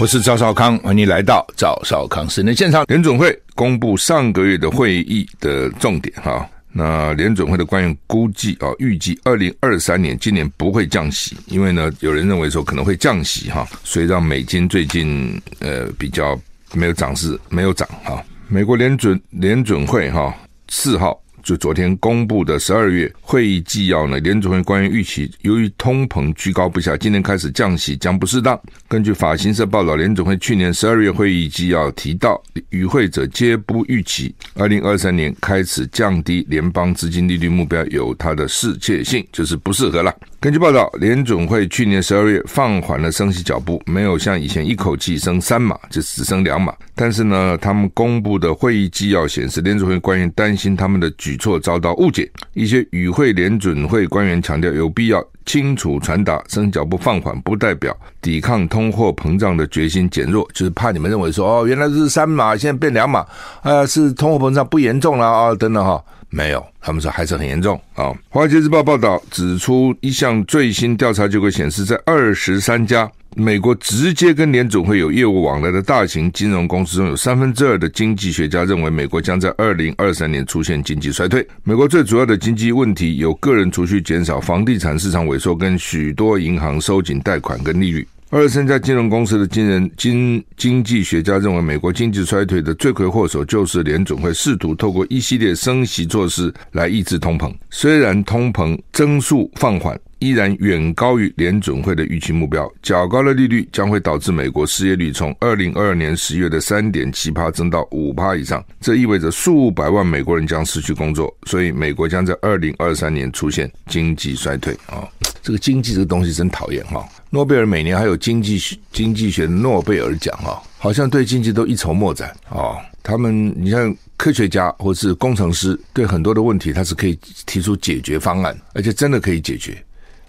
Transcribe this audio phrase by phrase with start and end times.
[0.00, 2.86] 我是赵少康，欢迎来到赵少康室内现场。
[2.88, 16.34] 联准会公布上个月的会议的重点哈，那联准会的官员估计啊，预计二零二三年今年不会降息，因为呢，有人认为说可能会降息哈，所以让美金最近呃比较
[16.72, 18.24] 没有涨势，没有涨哈。
[18.48, 20.34] 美国联准联准会哈
[20.70, 21.19] 四号。
[21.42, 28.58] 就昨天公布的十二月会议纪要呢，联准会官员预期，由于通膨居高不下，今年开始降息将不适当。
[28.88, 32.40] 根据法新社报道，联准会去年十二月会议纪要提到，
[32.70, 40.14] 与会者皆不预期二零二三年开始降低联邦资金利率目标有它的适切性，就是不适合了。
[40.42, 46.74] 根据报道，联准会去年十二月放缓了升息脚步，没有像以前一口气升三码，就只升两码。
[46.94, 52.26] 但是呢，他们公布的会议纪要显示，联准会官员担心他们的举措遭到误解。
[52.54, 63.26] 一些与会联准会官员强调，有必要清楚传达，升息脚步放缓不代表抵抗通货膨胀的决心减弱，就是怕你们认为说，哦，原来是三码，现在变两码，
[63.60, 66.02] 啊，是通货膨胀不严重了啊，等等哈。
[66.30, 68.04] 没有，他们说还是很严重啊。
[68.28, 81.44] 《华尔街日报》报道指出，一项最新调查结果显示，在二十三家美国直接跟联总会有业务往来的大型金融公司中，有三分之二的经济学家认为，美国将在二零二三年出现经济衰退。
[81.64, 88.06] 美国最主要的经济问题有个人储蓄减少、房地产市场萎缩，跟许多银行收紧贷款跟利率。
[88.32, 97.52] 二十三家金融公司的经人经经济学家认为，美国经济衰退的罪魁祸首就是联准会试图透过一系列升息措施来抑制通膨。
[97.70, 102.72] 虽然通膨增速放缓，依然远高于联准会的预期目标。
[102.80, 111.36] 较高的利率将会导致美国失业率从二零二二年十月的三点七趴增到五趴以上，这意味着数百万美国人将失去工作。
[111.46, 115.02] 所以，美国将在二零二三年出现经济衰退啊！
[115.50, 117.04] 这个经济这个东西真讨厌哈。
[117.28, 122.78] 诺贝尔每年还有经济学经济学诺贝尔奖啊，好像对经济都一筹莫展啊。
[123.02, 129.76] 他们你像科学家或是工程师，对很多的问题他是可以提出解决方案，而且真的可以解决。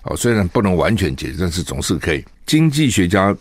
[0.01, 2.25] 哦，虽然不能完全解决，但是总是可以。
[2.47, 3.37] 经济学家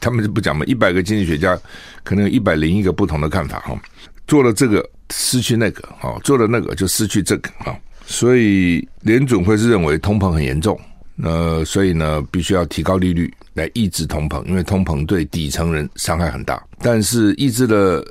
[0.00, 1.56] 他们就不讲嘛，一百个经济学家
[2.02, 3.80] 可能有一百零一个不同的看法哈。
[4.26, 7.78] 做了这个失去那个，哦，做了那个就失去这个啊。
[8.06, 10.76] 所以联准会是认为通膨很严重。
[11.22, 16.62] 呃，所以呢，必须要提高利率来抑制通膨，因为通膨对底层人伤害很大。
[16.80, 18.04] 但是抑制了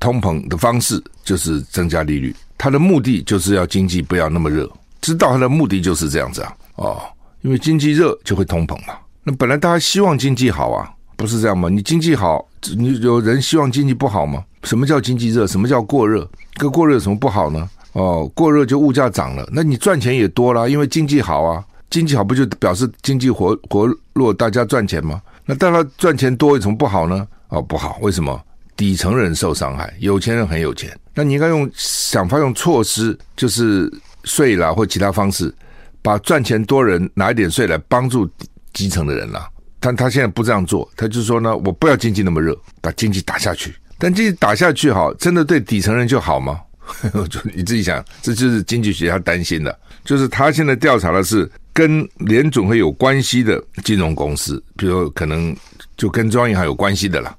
[0.00, 4.70] 通膨的方式就是增加利率，它的目的就是要经济不要那么热。
[5.00, 7.02] 知道它的目的就是这样子啊，哦，
[7.42, 8.94] 因为经济热就会通膨嘛。
[9.22, 11.68] 那本来大家希望经济好啊，不是这样吗？
[11.68, 12.44] 你经济好，
[12.76, 14.42] 你有人希望经济不好吗？
[14.64, 15.46] 什么叫经济热？
[15.46, 16.28] 什么叫过热？
[16.54, 17.68] 跟过热有什么不好呢？
[17.92, 21.64] 哦，过热就物价涨了，那你赚钱也多了，因为经济好啊。
[21.88, 25.22] 经济好不就表示经济活活络，大家赚钱吗？
[25.44, 27.26] 那大家赚钱多有什么不好呢？
[27.48, 28.42] 哦，不好，为什么？
[28.76, 30.94] 底层人受伤害，有钱人很有钱。
[31.14, 33.90] 那你应该用想法用措施，就是
[34.24, 35.54] 税啦或其他方式，
[36.02, 38.28] 把赚钱多人拿一点税来帮助
[38.74, 39.48] 基层的人啦。
[39.80, 43.74] 但他现在不这样做，他就说呢，我不要经济那么热，把经济打下去。
[43.96, 46.60] 但经济打下去好，真的对底层人就好吗？
[47.30, 51.50] 就你自己想，这就是经济学家担心的，就是他现在调查的是。
[51.76, 55.54] 跟联总会有关系的金融公司，比如可能
[55.94, 57.36] 就跟中央银行有关系的啦，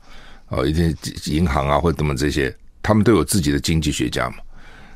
[0.49, 4.35] 哦，一些银行啊或者怎么这些，他们都有自己的经济学家嘛。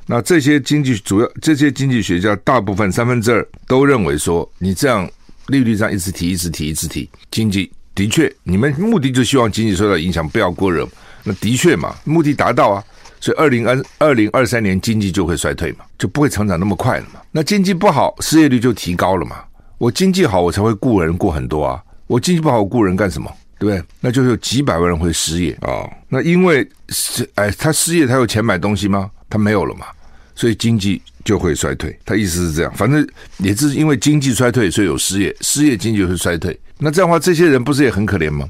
[0.06, 5.10] 那这些经济主要这些经济学家大部分三分之二都认为说，你这样
[5.48, 10.88] 利率上一直提一直提一直提，经济的确你们目的就希望经济受到影响，不要过热，
[11.24, 12.84] 那的确嘛，目的达到啊。
[13.22, 17.22] 所以二零二二零二三年经济就会衰退嘛，就不会成长那么快了嘛。
[17.32, 19.38] 那经济不好，失业率就提高了嘛。
[19.78, 21.82] 我经济好，我才会雇人雇很多啊。
[22.08, 23.32] 我经济不好，我雇人干什么？
[23.58, 23.84] 对不对？
[24.00, 25.90] 那就有几百万人会失业啊、哦。
[26.10, 29.10] 那因为是哎，他失业，他有钱买东西吗？
[29.30, 29.86] 他没有了嘛。
[30.34, 31.96] 所以经济就会衰退。
[32.04, 36.60] 他意思是这样，反正也是因为经济衰退，所以有失业，失业经济会衰退。
[36.80, 38.50] 那这样的话，这些人不是也很可怜吗？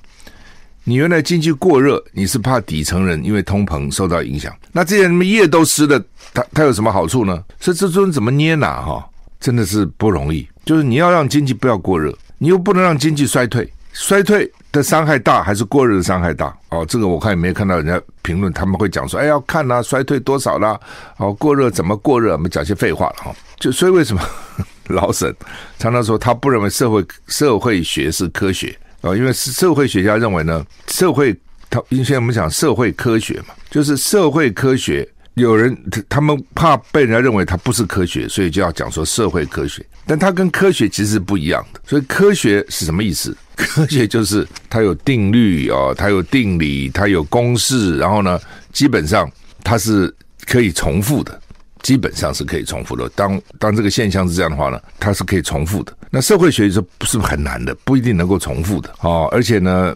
[0.84, 4.52] 你原来经济过热，你是怕底层人因为通膨受到影响。
[4.72, 7.44] 那这些什么业都失了，他他有什么好处呢？
[7.60, 9.08] 所以这尊怎么捏拿哈？
[9.40, 10.48] 真的是不容易。
[10.66, 13.72] 就是你要让经济不要过热，你又不能让经济衰退。
[13.94, 16.56] 衰退的伤害大还是过热的伤害大？
[16.70, 20.80] 哦，这个我看也没有看到人家评论，他们会讲说，哎，要看呐、衰退多少啦？
[21.18, 22.32] 哦，过热怎么过热？
[22.34, 23.36] 我们讲些废话了哈。
[23.60, 24.22] 就所以为什么
[24.88, 25.36] 老沈
[25.78, 28.76] 常常说他不认为社会社会学是科学？
[29.02, 31.36] 啊，因为是社会学家认为呢，社会
[31.70, 41.82] 他因为现在我们讲社会科学嘛，就是社会科学，有人他他们怕被人家认为它不是科学，所以就要讲说社会科学，但它跟科学其实是不一样的。
[41.86, 43.36] 所以科学是什么意思？
[43.56, 48.40] 科学就是它有定律哦，它有定理，它有公式，然后呢，
[48.74, 49.30] 基本上
[49.64, 50.14] 它是
[50.46, 51.41] 可以重复的，
[51.82, 53.10] 基本上是可以重复的。
[53.10, 55.96] 当当这个现象是这样的话呢，它是可以重复的。
[56.10, 57.74] 那社会学是不是很难的？
[57.84, 59.96] 不一定能够重复的哦，而且呢，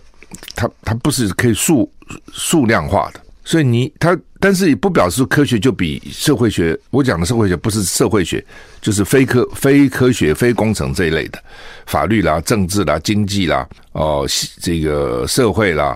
[0.56, 1.92] 它它不是可以数
[2.32, 3.20] 数量化的。
[3.48, 6.76] 所以你它，但是也不表示科学就比社会学。
[6.90, 8.44] 我讲的社会学不是社会学，
[8.82, 11.40] 就是非科、非科学、非工程这一类的，
[11.86, 14.28] 法律啦、政治啦、经济啦，哦，
[14.62, 15.96] 这个社会啦，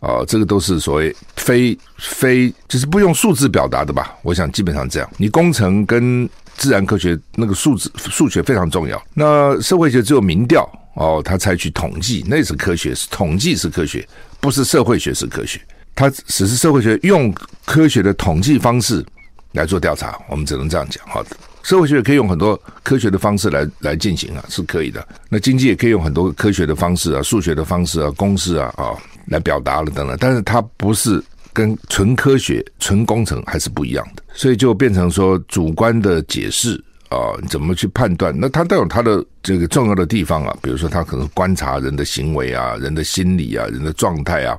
[0.00, 4.14] 哦，这个都是所谓非非，就是不用数字表达的吧？
[4.22, 5.08] 我想基本上这样。
[5.16, 14.06] 你工程跟自然科学那个数字数学非常重要，那社会学只有民调哦，他采取统计，那是科学，是统计是科学，
[14.40, 15.60] 不是社会学是科学。
[15.94, 17.34] 它只是社会学用
[17.66, 19.04] 科学的统计方式
[19.52, 21.04] 来做调查，我们只能这样讲。
[21.06, 25.06] 好的，社会学可以用很多科学的方式来来进行啊，是可以的。
[25.28, 30.16] 那经济也可以用很多科学的方式啊、数学的方式啊、公式啊啊来表达了等等。
[30.20, 31.22] 但是它不是
[31.52, 38.34] 跟纯科学、纯工程还是不一样的，所以就变成说主观的解释啊，怎么去判断？
[38.38, 44.58] 那它都有它的这个重要的地方啊，比如说它可能观察人的行为啊、人的心理啊、人的状态啊。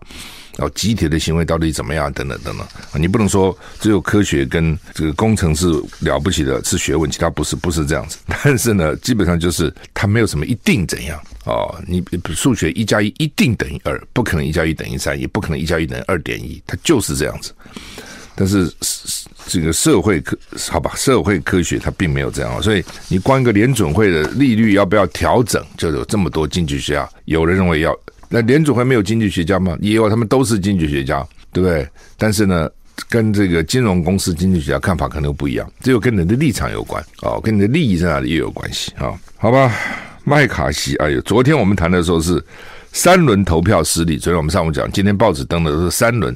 [0.58, 2.12] 哦集体的行为到底怎么样？
[2.14, 2.68] 等等等等，
[3.02, 5.68] 你不能说只有科学跟这个工程是
[6.00, 8.18] 了不起的，是学问，其他不是，不是这样子。
[8.44, 11.74] 但是呢，基本上就是它没有什么一定怎样哦。
[11.88, 12.04] 你
[12.36, 17.54] 数学一加一一定等于二，不可能一加一等于三，也不可能一加一等于二点一，它就是这样子。
[18.36, 18.72] 但是
[19.48, 20.38] 这个社会科，
[20.70, 27.98] 好吧，社会科学它并没有这样，所以你光一个联准会的利率要不要调整，就有这么多经济学家，有人认为要。
[28.34, 29.78] 那联组会没有经济学家吗？
[29.82, 31.86] 也有，他们都是经济学家，对不对？
[32.18, 32.70] 但是呢，
[33.10, 39.76] 跟这个金融公司经济学家看法可能不一样，只有跟你的立场有关哦，跟你的利益在哪里也有关系啊、好吧，
[40.24, 42.42] 麦卡锡，哎呦，昨天我们谈的时候是
[42.94, 46.34] 三轮投票失利，昨天我们上午讲，今天报纸登的都是三轮，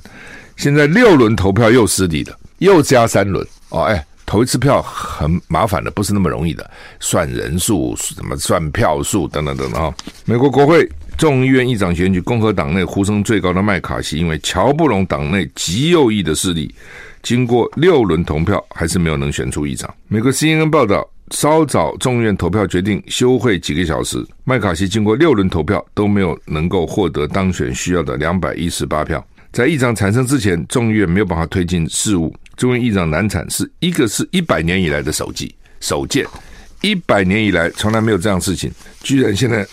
[0.57, 6.69] 现在六轮投票又失利了，又加三轮哦，哎，投一次票很麻烦的，不是那么容易的，
[7.00, 9.95] 算人数，什么算票数等等等等啊、
[10.25, 10.86] 美国国会。
[11.17, 16.73] 众议院议长选举，共和党内呼声最高的麦卡锡，因为乔布隆党内极右翼的势力，
[17.23, 19.91] 经过六轮投票，还是没有能选出议长。
[20.09, 29.25] 美国 CNN 报道，稍早众议院投票决定休会几个小时，麦卡锡经过六轮投票都没有能够获得当选需要的两百一十八票。
[29.53, 32.35] 在议长产生之前，众议院没有办法推进事务。
[32.57, 36.25] 众议院议长难产是一个是一百年以来的首记首见，
[36.81, 38.69] 一百年以来从来没有这样事情，
[39.01, 39.65] 居然现在。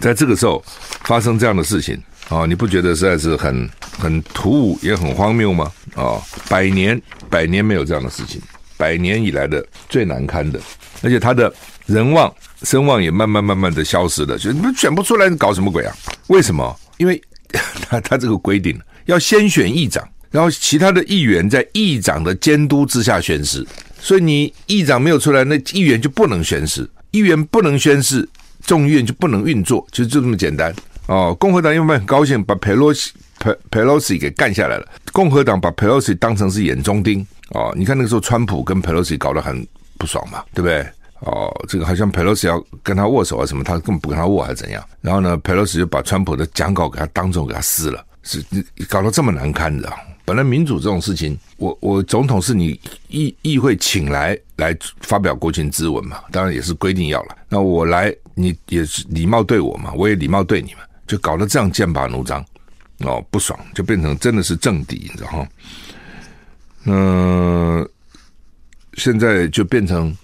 [0.00, 0.62] 在这个时候
[1.04, 2.00] 发生这样的事情
[2.30, 3.68] 啊、你不觉得实在是很
[3.98, 5.70] 很突兀也很荒谬吗？
[5.94, 6.16] 啊、
[6.48, 8.40] 百年百年没有这样的事情，
[8.78, 10.58] 百年以来的最难堪的，
[11.02, 11.52] 而且他的
[11.84, 15.94] 人望声望也慢慢慢慢的消失了，就你们选不出来，你搞什么鬼啊？
[16.28, 16.74] 为什么？
[16.96, 17.20] 因为
[17.86, 23.64] 他他这个规定要先选议长，然后其他的议员在议长的监督之下宣誓，
[24.00, 28.26] 所以你议长没有出来，那议员就不能宣誓，议员不能宣誓。
[28.66, 30.74] 众议院就不能运作，就就这么简单
[31.06, 31.34] 哦。
[31.38, 37.72] 共和党因为很高兴把佩洛西佩佩洛西给干下来了，共和党把佩洛西当成是眼中钉哦。
[37.76, 39.66] 你看那个时候，川普跟佩洛西搞得很
[39.98, 40.86] 不爽嘛，对不对？
[41.20, 44.84] 哦，这个好像佩洛西要跟他握手啊什么，他根本不跟他握还是怎样？
[45.00, 48.44] 然后呢，佩洛西就把川普的讲稿给他当众给他撕了，是
[48.88, 49.90] 搞得这么难堪的。
[50.26, 57.36] 本来民主这种事情，我我总统是你议议会请来来发表国情咨文嘛，当然也是规定要了。
[57.48, 62.44] 那我来，你也是礼貌对我嘛，我也礼貌对你们，就搞得这样剑拔弩张，
[63.00, 65.48] 哦，不爽，就变成真的是政敌，你知道哈？
[66.82, 67.86] 那
[68.94, 70.16] 现在就变成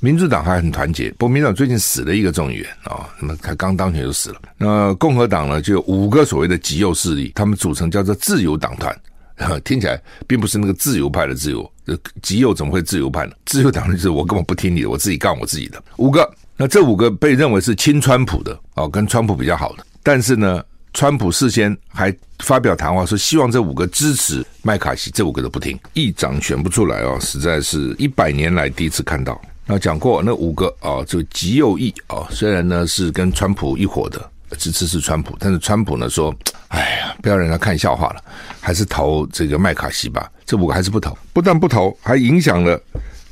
[0.00, 4.40] 民主党还很团结，不过民主党最近死了一个众议员啊，那么才刚当选就死了。
[4.56, 8.94] 那共和党呢，就有五个所谓的极右势力，他们组成叫做自由党团。
[9.62, 11.72] 听起来并不是那个自由派的自由，
[12.20, 13.32] 极右怎么会自由派呢？
[13.46, 15.80] 自由党就是我根本不听你的，我自己干我自己的。
[15.98, 16.28] 五个，
[16.60, 19.86] 那这五个被认为是亲川普的哦，跟川普比较好的。
[20.02, 20.60] 但是呢，
[20.92, 29.40] 川普事先还发表谈话说，希望这五个支持麦卡锡，这五个都不听，议长选不出来哦，实在是一百年来第一次看到。
[29.64, 34.30] 那讲过那五个哦，就极右翼哦，虽然呢是跟川普一伙的。
[34.58, 36.34] 支持是川普，但是川普呢说
[36.68, 38.24] ：“哎呀，不要让他看笑话了，
[38.60, 42.80] 还是投这个麦卡锡吧。”这五个还是不投，不但不投，还影响了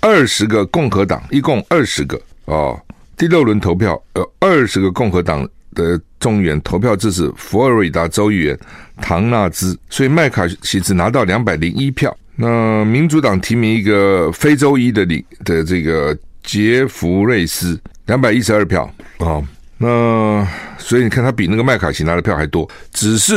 [0.01, 2.79] 二十个共和党，一共二十个哦。
[3.17, 8.59] 第六轮投票，有二十个共和党的众议员投票支持佛罗里达州议员
[9.01, 12.15] 唐纳兹，所以麦卡锡只拿到两百零一票。
[12.35, 15.07] 那民主党提名一个非洲裔的
[15.45, 18.85] 的这个杰弗瑞斯，两百一十二票
[19.19, 19.43] 啊。
[19.79, 20.47] 那
[20.77, 23.35] 所以你看，他比那个麦卡锡拿的票还多，只是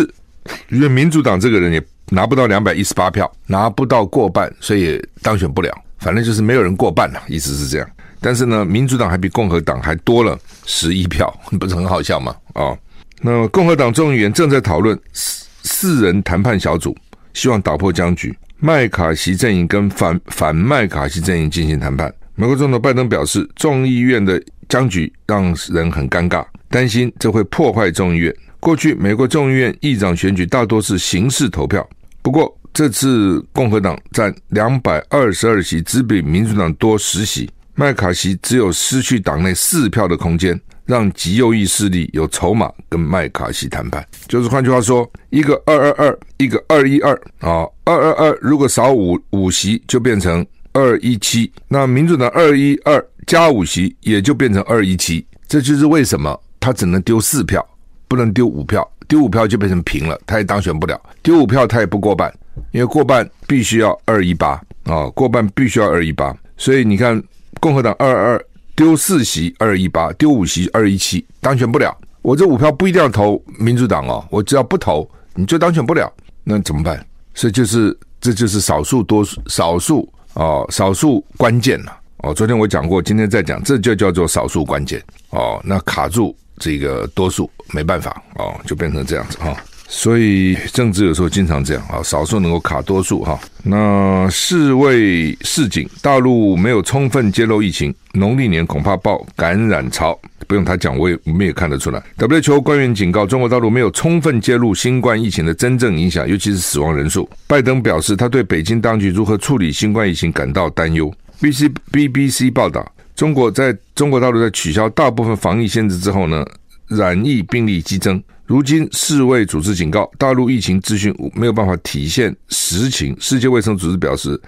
[0.67, 5.73] 因为民主党这个人也拿不到两百一十八票，拿不到过半，所以也当选不了。
[5.99, 7.89] 反正就是没有人过半了，意思是这样。
[8.21, 12.35] 但是呢，民主党还比共和党还多了十一票， 不是很好笑吗？
[12.53, 12.77] 啊、哦，
[13.21, 16.95] 那共和党众议员正在讨论四四人谈判小组，
[17.33, 18.37] 希望打破僵局。
[18.57, 22.13] 麦卡锡阵营跟反反麦卡锡阵营进行谈判。
[22.35, 28.35] 美国总统拜登表示，众议院的僵局让人很尴尬，担心这会破坏众议院。
[28.59, 31.87] 过去美国众议院议长选举大多是形式投票，
[32.21, 37.49] 不过这次共和党占两百二十二席，只比民主党多十席。
[37.79, 44.05] 麦卡锡只有失去党内四票的空间，让极右翼势力有筹码跟麦卡锡谈判。
[44.27, 55.25] 就是换句话说，一个二二二，一个二一二啊，二二二如果少五五席就变成二一七，那民主党二一二加五席也就变成二一七。
[55.47, 57.65] 这就是为什么他只能丢四票，
[58.09, 61.01] 不能丢五票，丢五票就变成平了，他也当选不了。
[61.23, 62.29] 丢五票他也不过半，
[62.73, 67.23] 因为过半必须要二一八啊，过半必须要二一八，所以你看。
[67.59, 71.95] 共和党二二二丢四席二一八，丢五席二一七，当选不了。
[72.21, 76.11] 我这五票不一定要投民主党哦，我只要不投，你就当选不了。
[76.43, 77.05] 那怎么办？
[77.33, 82.33] 所以就是这就是少数多数，少数哦，少数关键了哦。
[82.33, 85.61] 昨天我讲过，今天再讲，这就叫做少数关键哦。
[85.63, 89.51] 那卡住这个多数没办法哦，就变成这样子哈。
[89.51, 89.57] 哦
[89.91, 93.37] 所以政治有时候经常这样啊，少数能够卡多数哈。
[93.63, 100.17] 那世卫示警，大陆没有充分揭露疫情，农历年恐怕爆感染潮。
[100.47, 102.01] 不用他讲，我也我们也看得出来。
[102.17, 107.27] WHO 官员警告，中国大陆没有充分揭露新冠疫情的真正影响，尤其是死亡人数。
[107.47, 111.11] 拜登表示，他对北京当局如何处理新冠疫情感到担忧。
[111.41, 116.45] BBC BBC 报道，中国在中国大陆在取消大部分防疫限制之后呢，
[116.87, 118.21] 染疫病例激增。
[118.49, 123.15] 如今，世卫组织警告，大陆疫情资讯没有办法体现实情。
[123.19, 124.41] 世界卫生组织表示，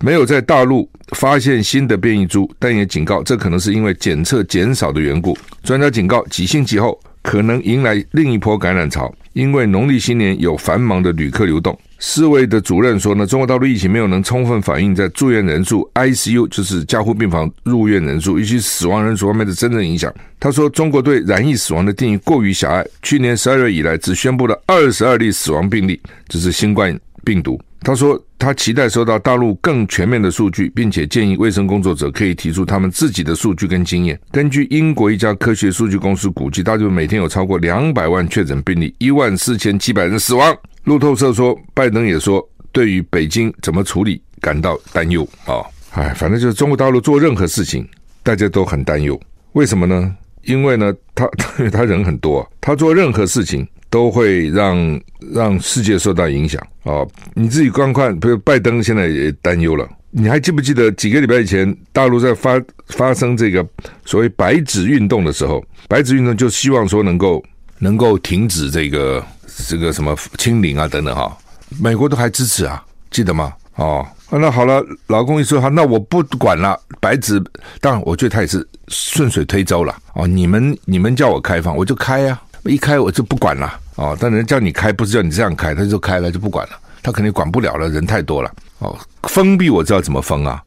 [0.00, 0.86] 没有在大陆
[1.16, 5.34] 发现新的变异株，但也警告，这可能是因为检测减少的缘故。
[5.62, 11.74] 专家警告，几星期后可能迎来另一波感染潮，因为农历新年有繁忙的旅客流动。
[11.98, 20.12] 世卫的主任说呢，中国大陆疫情没有能充分反映在住院人数 （ICU） 就是加护病房入院人数以及死亡人数方面的真正影响。
[20.38, 22.86] 他说，中国对染疫死亡的定义过于狭隘。
[23.02, 27.60] 去年十二月以来，只宣布了二十二例死亡病例，这是新冠病毒。
[27.80, 34.18] 他说，他期待收到大陆更全面的数据，并且建议卫生工作者可以提出他们自己的数据跟经验。
[34.32, 40.56] 根据英国一家科学数据公司估计，大陆每天有超过两百万确诊病例，一万四千七百人死亡。
[40.84, 45.62] 路透社说，拜登也说，对于北京怎么处理感到担忧啊！
[45.92, 47.88] 哎，反正就是中国大陆做任何事情，
[48.22, 49.18] 大家都很担忧。
[49.52, 50.14] 为什么呢？
[50.42, 55.00] 因为呢，他 因为他人很多，他做任何事情都会让
[55.32, 57.06] 让世界受到影响啊！
[57.34, 59.88] 你自己观看，比如拜登现在也担忧了。
[60.10, 63.66] 你还记不记得几个礼拜以前，大陆在发发生这个
[64.04, 67.44] 所谓“白纸运动”的时候，“白纸运动”就希望说能够
[67.78, 69.24] 能够停止这个。
[69.66, 71.36] 这个什么清零啊等等哈，
[71.80, 72.80] 美国都还支持啊，
[73.10, 73.52] 记得吗？
[73.74, 76.78] 哦，那好了，老公一说哈，那我不管了。
[77.00, 77.42] 白纸，
[77.80, 79.92] 当然我觉得他也是顺水推舟了。
[80.14, 83.80] 哦，你们你们叫我开放，我就开呀、一开我就不管了。
[83.96, 86.78] 哦，但人叫你开，不是叫你这样开，他就开了就不管了。
[87.02, 88.52] 他肯定管不了了，人太多了。
[88.78, 90.62] 哦，封闭我知道怎么封啊，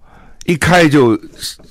[0.46, 1.16] 一开就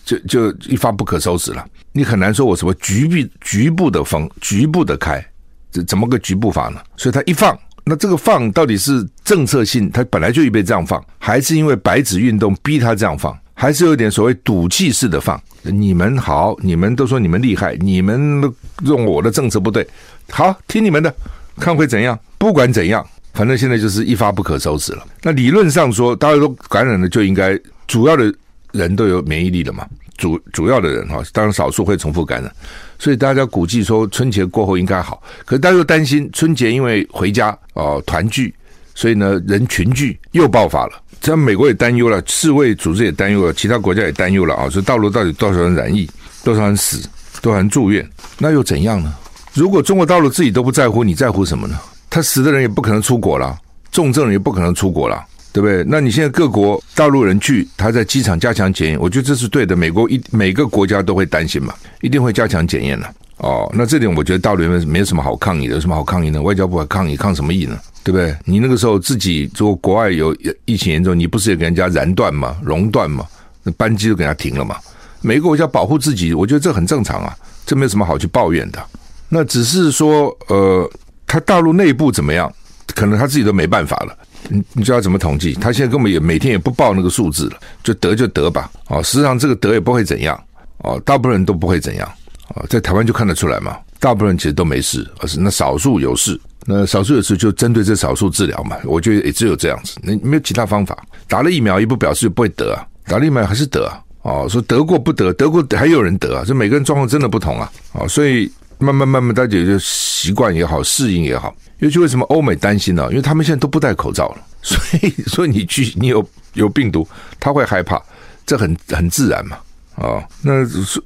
[0.05, 1.67] 就就一发不可收拾了。
[1.93, 5.25] 你很难说我什么局部局部的封，局部的开。
[5.73, 6.81] 这怎么个局部法呢？
[6.97, 15.39] 所以他一放，那这个放到底是政策性，他本来就预备这样放，还是因为白纸运动逼他这样放，还是有点所谓赌气式的放？
[15.65, 18.43] 你们好，你们都说你们厉害，你们
[18.87, 19.87] 用我的政策不对，
[20.31, 21.15] 好，听你们的，
[21.59, 22.19] 看会怎样？
[22.39, 25.07] 不管怎样，反正现在就是一发不可收拾了。
[25.21, 27.55] 那理论上说，大家都感染了，就应该
[27.87, 28.35] 主要的
[28.73, 29.87] 人都有免疫力了嘛？
[30.17, 32.51] 主主要的人哈，当然少数会重复感染。
[32.99, 38.55] 所以大家估计说春节过后应该好，可是大家又担心春节因为回家哦团聚，
[38.95, 40.93] 所以呢人群聚又爆发了。
[41.21, 44.69] 这样美国也担忧了，世卫组织也担忧了，其他国家也担忧了啊！
[44.69, 46.11] 说大陆到底多少人染疫，
[46.43, 47.07] 多少人死，
[47.43, 48.09] 多少人住院，
[48.39, 49.15] 那又怎样呢？
[49.53, 51.79] 如果中国大陆自己都不在乎，你在乎什么呢？
[52.09, 53.59] 他死的人也不可能出国了，
[53.93, 55.25] 重症人也不可能出国了。
[55.53, 55.85] 对不对？
[55.85, 59.75] 那你现在各国大陆人去，他在机场加强检验，我觉得这是对的。
[59.75, 63.15] 美国一每个国家都会担心嘛，一定会加强检验的。
[63.39, 66.41] 哦，那这点我觉得大陆人没有什么好抗议的，有什么好抗议呢？
[66.41, 67.77] 外交部还抗议，抗什么议呢？
[68.03, 68.35] 对不对？
[68.45, 72.57] 你那个时候自己如果国外有疫情严重，你不是也给人家燃断吗？
[72.63, 73.27] 熔断吗？
[73.63, 74.77] 那班机都给他停了嘛？
[75.21, 77.37] 每个国家保护自己，我觉得这很正常啊。
[77.67, 78.83] 这没有什么好去抱怨的。
[79.29, 80.91] 那只是说，呃，
[81.27, 82.53] 他大陆内部怎么样？
[82.95, 84.17] 可能他自己都没办法了。
[84.49, 85.53] 你你知道怎么统计？
[85.55, 88.69] 他现在根本也每天也不报那个数字了，就得就得吧。
[88.89, 90.43] 哦，实际上这个得也不会怎样。
[90.79, 92.11] 哦，大部分人都不会怎样。
[92.55, 96.41] 哦，在台湾就看得出来嘛，大部分人其实都没事，而是那少数有事。
[96.67, 98.77] 那少数有事就针对这少数治疗嘛。
[98.85, 100.97] 我觉得也只有这样子，那没有其他方法。
[101.29, 104.01] 打了疫苗也不表示不会得啊，打了疫苗还是得啊。
[104.23, 107.71] 哦，说得过不得，得过还有人得啊，这每个人状况真的不同啊。
[107.93, 108.51] 哦，所以。
[108.83, 111.55] 慢慢慢慢，大家就习惯也好，适应也好。
[111.81, 113.07] 尤其为什么欧美担心呢？
[113.11, 117.07] 因为他们现在都不戴口罩了，所以所以你去你有有病毒，
[117.39, 118.03] 他会害怕，
[118.47, 119.59] 这很很自然嘛。
[120.01, 120.53] 啊、哦，那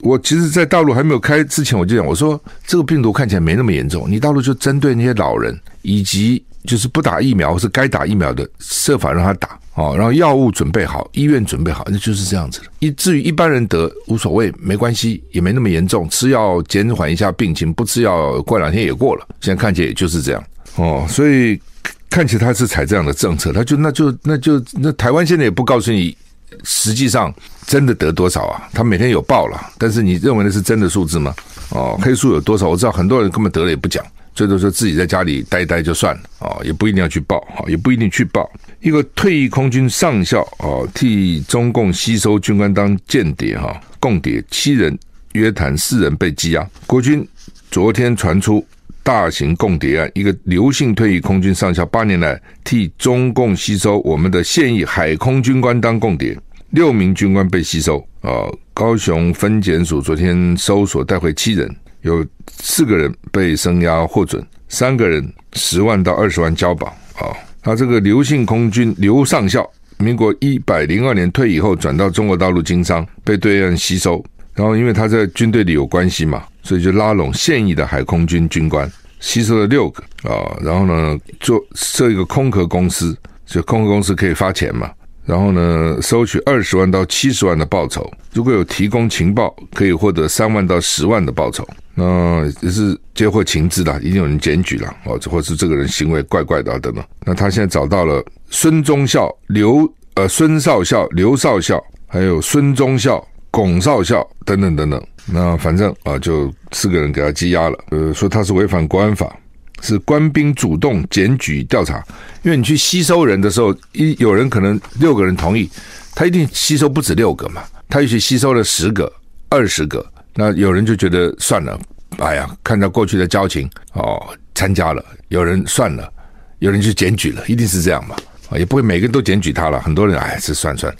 [0.00, 9.58] 我其实，在大陆还没有开之前，我就讲，我说这个病毒看起来没那么严重，你大陆就针对那些老人以及就是不打疫苗或是该打疫苗的，设法让他打。
[9.74, 12.66] 哦，然后药物准备好，医院准备好，那就是这样子的。
[12.78, 19.26] 以至于一般人得无所谓，没关系，也没那么严重，吃药减缓一下病情，不吃药过两天也过了。
[19.40, 20.44] 现在看起来也就是这样。
[20.76, 21.60] 哦，所以
[22.08, 26.16] 看起来他是采这样的政策，他就那就那就那台湾现在也不告诉你，
[26.62, 27.34] 实际上
[27.66, 28.68] 真的得多少啊？
[28.72, 31.34] 他每天有报了，但是你认为那是真的数字吗？
[31.70, 32.68] 哦，黑数有多少？
[32.68, 34.04] 我知道很多人根本得了也不讲。
[34.34, 38.50] 最多说自己在家里待一待就算了啊，也不一定要去报啊，也不一定去报。
[38.80, 44.98] 一个退役空军上校啊，替中共吸收军官当间谍哈，共谍七人
[45.32, 46.68] 约谈四人被羁押。
[46.86, 47.26] 国军
[47.70, 48.64] 昨天传出
[49.04, 56.36] 大型共谍案，一个刘姓退役空军上校八年来替中共吸收我们的现役海空军官当共谍，
[56.70, 58.48] 六名军官被吸收啊。
[58.72, 61.72] 高雄分检署昨天搜索带回七人。
[62.00, 62.26] 有
[62.60, 67.28] 四个人被声押获准，三个人十万到二十万交保啊。
[67.62, 69.66] 他这个刘姓空军刘上校，
[69.98, 74.22] 民国一百零二年退役后转到中国大陆经商，被对岸吸收。
[74.54, 78.90] 然后因为他在军队里有关系嘛，所以就拉拢现役的海空军军官，
[79.20, 80.58] 吸收了六个啊。
[80.60, 83.16] 然后呢，做设一个空壳公司，
[83.46, 84.90] 就空壳公司可以发钱嘛。
[85.26, 91.66] 然后呢，收取二十万到七十万的报酬，如果有提供情报，可以获得三万到十万的报酬。
[91.94, 97.04] 那也是接获情资的，一定有人检举了哦，或是这个人行为怪怪的等等。
[97.24, 105.02] 那他现在找到了孙忠孝、刘呃孙少校、刘少校，还有孙忠孝、龚少校等等等等。
[105.26, 107.78] 那反正啊，就四个人给他羁押了。
[107.90, 109.34] 呃，说他是违反国安法，
[109.80, 112.04] 是官兵主动检举调查。
[112.42, 115.70] 因为你去吸收人的时候，一有人可能六个人同意，
[116.14, 119.10] 他一定吸收不止六个嘛，他也许吸收了十个、
[119.48, 120.04] 二十个。
[120.34, 121.80] 那有人就觉得算了，
[122.18, 124.20] 哎呀，看到过去的交情哦，
[124.54, 125.02] 参加了。
[125.28, 126.12] 有人算了，
[126.58, 128.14] 有人去检举了，一定是这样嘛？
[128.50, 129.80] 啊，也不会每个人都检举他了。
[129.80, 130.94] 很多人哎，这算算。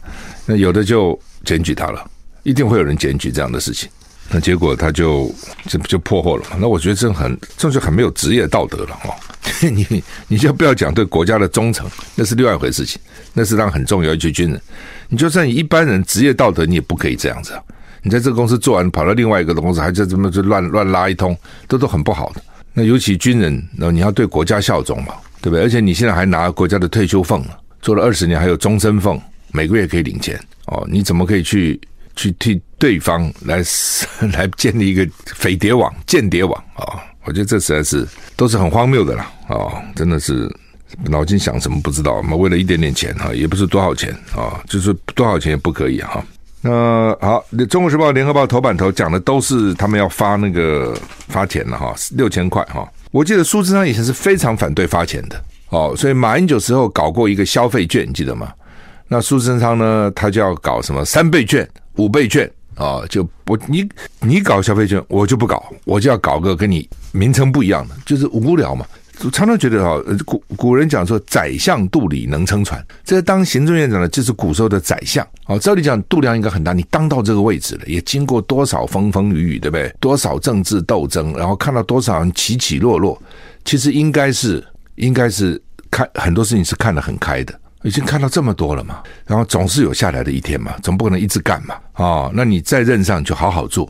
[0.46, 2.08] 那有的就检举他了，
[2.42, 3.90] 一定会有人检举这样的事情。
[4.30, 5.32] 那结果他就
[5.68, 6.56] 这不就破获了嘛？
[6.60, 9.14] 那我觉得这很，这就很没有职业道德了哦。
[9.60, 13.00] 你你就不要讲对国家的忠诚，那是另外一回事情，
[13.32, 14.60] 那是让很重要一群军人。
[15.08, 17.62] 你就算一般人职业道德，你也不可以这样子啊。
[18.02, 21.36] 你在这个公司做完，跑到另外一个公司，还在这么就乱乱拉一通，
[21.68, 22.42] 这都很不好的。
[22.72, 25.62] 那尤其军人，那你要对国家效忠嘛，对不对？
[25.62, 27.44] 而且你现在还拿国家的退休俸，
[27.80, 29.20] 做了二十年，还有终身俸，
[29.52, 30.86] 每个月可以领钱哦。
[30.90, 31.80] 你怎么可以去
[32.16, 33.62] 去替对方来
[34.32, 39.82] 来建立一个匪谍网、间谍网啊、我觉得这实在是都是很荒谬的啦啊、哦！
[39.94, 40.50] 真的是
[41.04, 42.36] 脑筋想什么不知道嘛？
[42.36, 46.24] 为了一点点钱哈，也不是多少钱啊、就是多少钱也不可以哈。
[46.60, 50.96] 那好，《中国时报》《联合报》头版头讲的都是他们要发那个
[51.28, 52.86] 发钱了哈，六千块哈。
[53.10, 58.52] 我记得苏贞昌以前是非常反对发钱的哦，所以马英九时候搞过一个消费券，记得吗？
[59.06, 63.88] 那苏贞昌呢，他就要搞什么三倍券、五倍券啊、就我你
[64.20, 68.84] 你搞消费券，我就不搞，我就要搞个跟你名称不一样的，就是无聊嘛。
[69.32, 75.24] 常常觉得哈，古古人讲说“宰相肚里能撑船”，这当行政院长的就是古时候的宰相。
[75.46, 79.94] 哦，照理讲肚量应该很大，你当到这个位置了，也经过多少风风雨雨，对不对？
[80.00, 83.16] 多少政治斗争，然后看到多少人起起落落，
[83.64, 87.54] 其实应该是应该是看很多事情是看得很开的，
[87.84, 89.00] 已经看到这么多了嘛。
[89.24, 91.76] 然后总是有下来的一天嘛，总不可能一直干嘛。
[91.94, 93.88] 哦，那你在任上就好好做，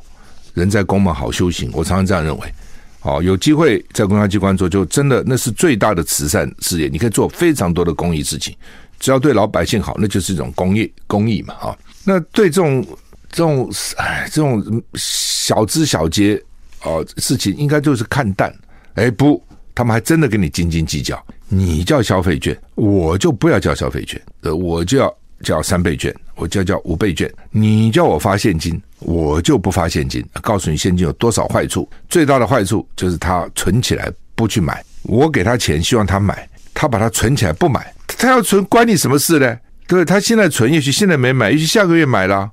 [0.52, 1.70] 人在宫门好修行。
[1.72, 2.54] 我常常这样认为。
[3.00, 6.88] 哦，有机会在公家机关做，就真的那是最大的慈善事业。
[6.88, 8.56] 你可以做非常多的公益事情，
[8.98, 11.52] 只要对老百姓好，那就是一种公益公益嘛。
[11.56, 12.82] 啊，那对这种
[13.30, 16.42] 这种哎这种小枝小节
[16.82, 18.50] 哦事情，应该就是看淡。
[18.94, 21.22] 哎，不，他们还真的跟你斤斤计较。
[21.48, 26.14] 你叫消费券，我就不要叫消费券，呃，我就要叫三倍券。
[26.36, 27.32] 我就要叫五倍券。
[27.52, 30.20] 你叫我发现金，我就不发现金。
[30.42, 34.84] 告诉你现金有多少坏处，最大的坏处就是他存起来不去买。
[35.04, 39.56] 我给他钱，希望他买，他把它存起来不买，他要存关你什么事呢？
[39.86, 42.50] 对，他现在存，也许现在没买，也许下个月买了。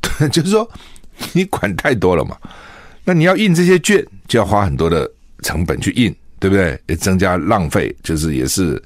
[0.00, 0.70] 对， 就是说
[1.32, 2.36] 你管太多了嘛。
[3.04, 5.10] 那你要印这些券，就要花很多的
[5.42, 6.76] 成本去印，对不对？
[6.88, 8.82] 也增加浪费，就是也是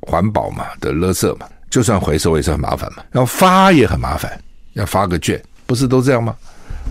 [0.00, 1.46] 环保嘛的垃圾嘛。
[1.68, 3.04] 就算回收也是很麻烦嘛。
[3.12, 4.40] 要发也很麻烦，
[4.72, 6.34] 要发个券，不是都这样吗？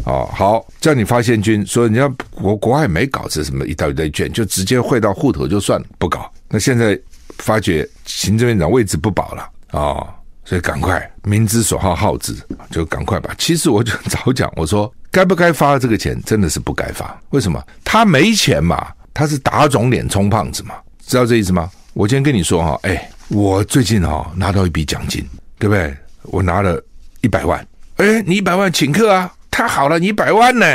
[0.06, 6.32] 哦，好，叫你发现金，所以人家国国外没搞这什么一大堆券，就直接汇到户头就算，不搞。
[6.50, 7.00] 那现在
[7.39, 9.41] 发觉行政院长位置不保了
[9.72, 9.82] 啊。
[9.82, 10.08] 哦
[10.48, 12.32] 所以赶快，民之所好好之，
[12.70, 13.34] 就赶快吧。
[13.36, 17.20] 其实我就早讲，我说该不该发这个钱，真的是不该发。
[17.32, 17.60] 为什么？
[17.84, 20.75] 他没钱嘛，他是打肿脸充胖子嘛，
[21.08, 21.71] 知道这意思吗？
[21.93, 25.25] 我今天跟你说哈，哎，我最近哈拿到一笔奖金，
[25.58, 25.95] 对不对？
[26.23, 26.84] 我拿了
[27.21, 30.65] 一百万，哎，你一百万请客啊，太好了，你一百万呢？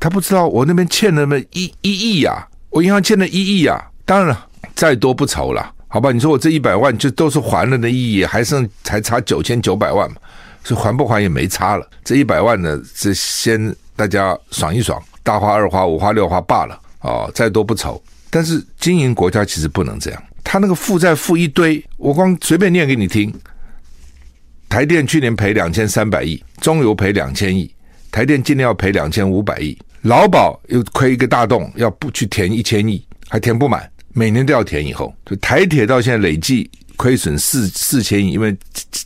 [0.00, 3.80] 他不知道我那边欠了那么一一亿呀，我银行欠了一亿呀。
[4.04, 5.72] 当然了，再多不愁了。
[5.86, 10.16] 好吧，你说我这一百万就都是还了的意义，还剩才差九千九百万嘛，
[10.64, 11.88] 所以还不还也没差了。
[12.02, 18.02] 这一百万呢，是先大家爽一爽，大花二花五花六花罢了哦，再多不愁。
[18.30, 23.32] 但是经营国家其实不能这样，他那个负债负一堆，我光随便念给你听。
[24.68, 27.74] 台电去年赔两千三百亿，中油赔两千亿，
[28.10, 33.90] 台电今年要赔两千五百亿，劳保又亏一个大洞，要不去填一千亿，还填不满。
[34.12, 38.54] 每年都要填，以后就台铁到现在累计亏损四四千亿，因为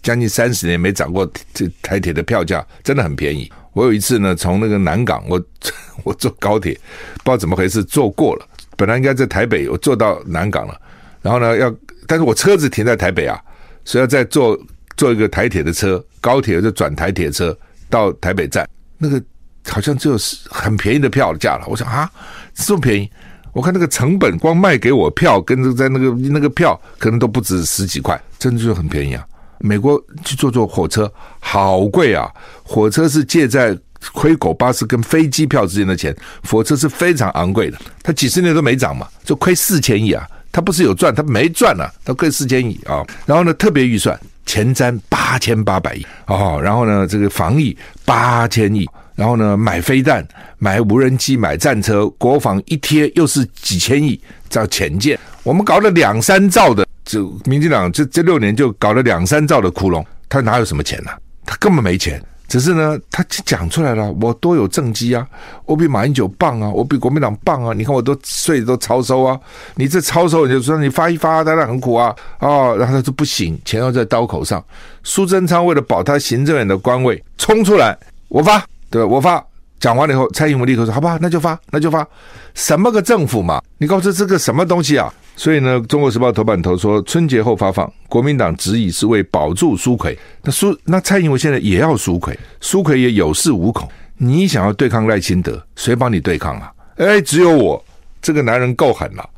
[0.03, 3.49] 将近三十年没涨过，这台铁的票价真的很便宜。
[3.73, 5.43] 我有一次呢，从那个南港，我
[6.05, 6.73] 我坐高铁，
[7.19, 10.81] 不知道怎么回事坐过了，本来应该在台北，我坐到南港了，
[11.23, 11.75] 然后呢要，
[12.07, 13.41] 但是我车子停在台北啊，
[13.85, 14.59] 所以要再坐
[14.97, 17.57] 坐一个台铁的车，高铁就转台铁车
[17.89, 19.23] 到台北站，那个
[19.67, 20.17] 好像只有
[20.51, 21.65] 很便宜的票价了。
[21.67, 22.11] 我想啊，
[22.55, 23.11] 这么便宜。
[23.55, 29.27] 我看那个成本，光卖给我票跟在那个那个票，可能都不止十几块，真的就很便宜啊！
[29.63, 32.29] 美国去坐坐火车好贵啊，
[32.63, 33.79] 火车是借在
[34.13, 36.15] 亏狗巴士跟飞机票之间的钱，
[36.49, 40.27] 火车是非常昂贵的，它几十年都没涨嘛，就亏四千亿啊！
[40.51, 43.03] 它不是有赚，它没赚啊，它亏四千亿啊！
[43.25, 48.87] 然后呢，特别预算前瞻八千八百亿哦，然后呢，这个防疫八千亿。
[49.15, 55.19] 然后呢，买飞弹、买无人机、买战车，国防一贴又是几千亿，叫潜舰。
[55.43, 61.19] 我们搞了两三兆的，就民进党这这六年就搞了两三兆的窟窿，他哪有什么钱呢、啊？
[61.45, 62.23] 他根本没钱。
[62.49, 65.27] 只是呢，他讲出来了，我多有政绩啊，
[65.67, 67.75] 我比马英九棒啊，我比国民党棒啊。
[67.75, 69.39] 你看我都税都超收啊，
[69.75, 72.77] 你这超收你就说你发一发，当然很苦啊啊、哦。
[72.79, 74.63] 然后他说不行，钱要在刀口上。
[75.03, 77.97] 苏贞昌为了保他行政院的官位，冲出来，
[78.29, 78.63] 我发。
[78.91, 79.43] 对，我发
[79.83, 82.07] 讲完了以后，蔡英文立刻说：“好吧，那就发，那就发。
[82.55, 83.61] 什么个政府嘛？
[83.79, 90.17] 你告诉这这个什么东西啊？”所以呢，《中国时报》头版头说，春节后发放，国民党执意是为保住苏奎。
[90.45, 93.89] 那苏那蔡英文现在也要苏奎，苏奎也有恃无恐。
[94.17, 96.73] 你想要对抗赖清德，谁帮你对抗啊？
[96.99, 97.85] 哎，只有我
[98.21, 99.29] 这个男人够狠了，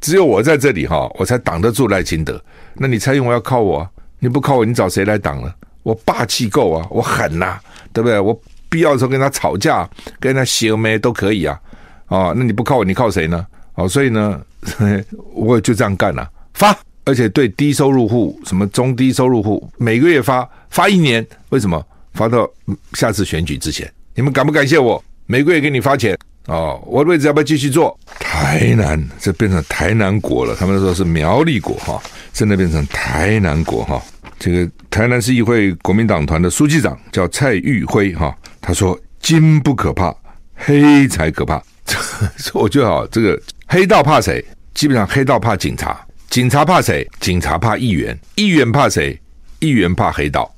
[0.00, 2.42] 只有我在这里哈，我才挡得住赖清德。
[2.74, 3.88] 那你蔡英文要靠我，
[4.18, 5.54] 你不靠我，你找谁来挡呢？
[5.84, 7.60] 我霸气够啊，我狠呐、啊，
[7.92, 8.18] 对不对？
[8.18, 8.36] 我。
[8.72, 9.86] 必要的时候跟他吵架，
[10.18, 11.60] 跟他邪咩都可以啊，
[12.08, 13.46] 哦，那你不靠我，你靠谁呢？
[13.74, 14.40] 哦，所以呢，
[15.34, 21.84] 我就这样干了，发，而且对低收入户、什么中低收入户，每个月发，发一年，为什么？
[22.14, 22.48] 发到
[22.94, 25.02] 下次选举之前，你们感不感谢我？
[25.26, 27.98] 每个月给你发钱，哦，我的位置要不要继续做？
[28.18, 34.02] 台南这变成台南国了，他们说是苗栗国哈，真的变成台南国哈。
[34.38, 38.36] 这个台南市议会国民党团的书记长叫蔡玉辉哈。
[38.62, 40.14] 他说：“金不可怕，
[40.54, 41.60] 黑才可怕。
[42.38, 44.42] 这我觉得啊，这个黑道怕谁？
[44.72, 47.06] 基本上黑道怕警察，警察怕谁？
[47.20, 49.20] 警察怕议员，议员怕谁？
[49.58, 50.50] 议员怕黑道。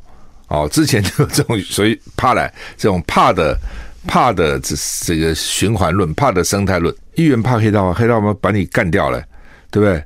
[0.49, 3.59] 哦，之前就有这种所以怕来这种怕的
[4.07, 6.95] 怕的这这个循环论，怕的生态论。
[7.15, 9.19] 议员怕黑道啊，黑道嘛把你干掉了，
[9.71, 10.01] 对不对？”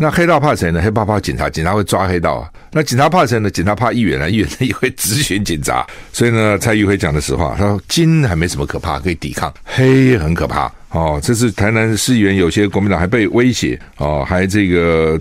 [0.00, 0.80] 那黑道怕谁呢？
[0.80, 2.48] 黑道怕警察，警察会抓黑道啊。
[2.70, 3.50] 那警察怕谁呢？
[3.50, 5.84] 警察怕议员啊，议员也会质询警察。
[6.12, 11.20] 所以呢，蔡玉辉讲的实话，他说金还没什么可怕，可以抵抗，黑很可怕哦。
[11.22, 15.20] 这是台南市议员有些国民党还被威胁哦，还这个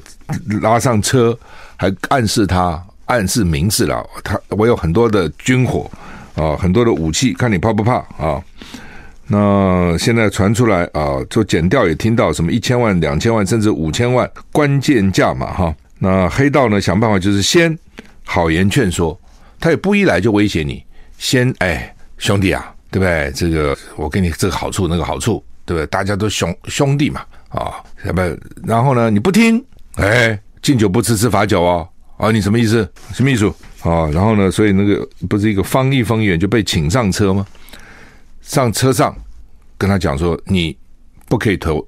[0.61, 1.37] 拉上车，
[1.75, 5.89] 还暗示他，暗示明示了他，我有很多的军火
[6.35, 8.39] 啊，很多的武器，看你怕不怕啊？
[9.29, 15.75] 那现在传出来啊，就检调也听到什么一千万、两千万，甚至五千万关键价嘛哈。
[15.99, 17.77] 那黑道呢，想办法就是先
[18.23, 19.19] 好言劝说，
[19.59, 20.81] 他也不一来就威胁你，
[21.17, 23.31] 先哎兄弟啊，对不对？
[23.35, 25.87] 这个我给你这个好处那个好处，对不对？
[25.87, 28.21] 大家都兄兄弟嘛，啊，要不
[28.65, 29.61] 然后呢你不听，
[29.95, 32.89] 哎，敬酒不吃吃罚酒哦，啊，你什么意思？
[33.13, 33.45] 什么意思？
[33.81, 37.45] 啊，然后呢，所以那个不是一个方毅丰原就被请上车吗？
[38.47, 39.13] 上车上
[39.77, 40.75] 跟他讲说，你
[41.27, 41.85] 不可以投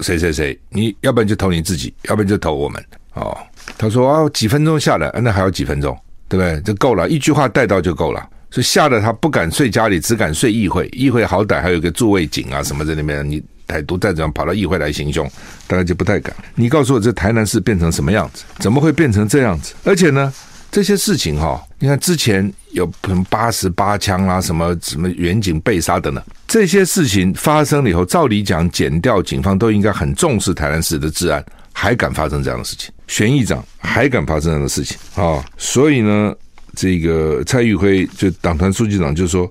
[0.00, 2.84] 谁谁谁，你要不然就投你自己，要不然就投我们。
[3.14, 3.36] 哦，
[3.78, 5.96] 他说啊，几分钟下来，那还要几分钟，
[6.28, 6.60] 对不对？
[6.62, 8.28] 这够了，一句话带到就够了。
[8.50, 10.88] 所以吓得他不敢睡家里，只敢睡议会。
[10.88, 15.30] 议会好歹还有个驻卫警啊什么在里面，你歹毒再怎样跑到议会来行凶，
[15.68, 16.34] 大家就不太敢。
[16.56, 18.44] 你告诉我，这台南市变成什么样子？
[18.58, 19.74] 怎么会变成这样子？
[19.84, 20.32] 而且呢？
[20.74, 32.90] 这些事情哈，你看之前有什么八十八枪啊，什么什么远景被杀等等，这些事情发生了以后，照理讲，检调警方都应该很重视台南市的治安，还敢发生这样的事情？
[33.06, 35.44] 选议长还敢发生这样的事情啊？
[35.56, 36.34] 所以呢，
[36.74, 39.44] 这个蔡玉辉就党团书记长就说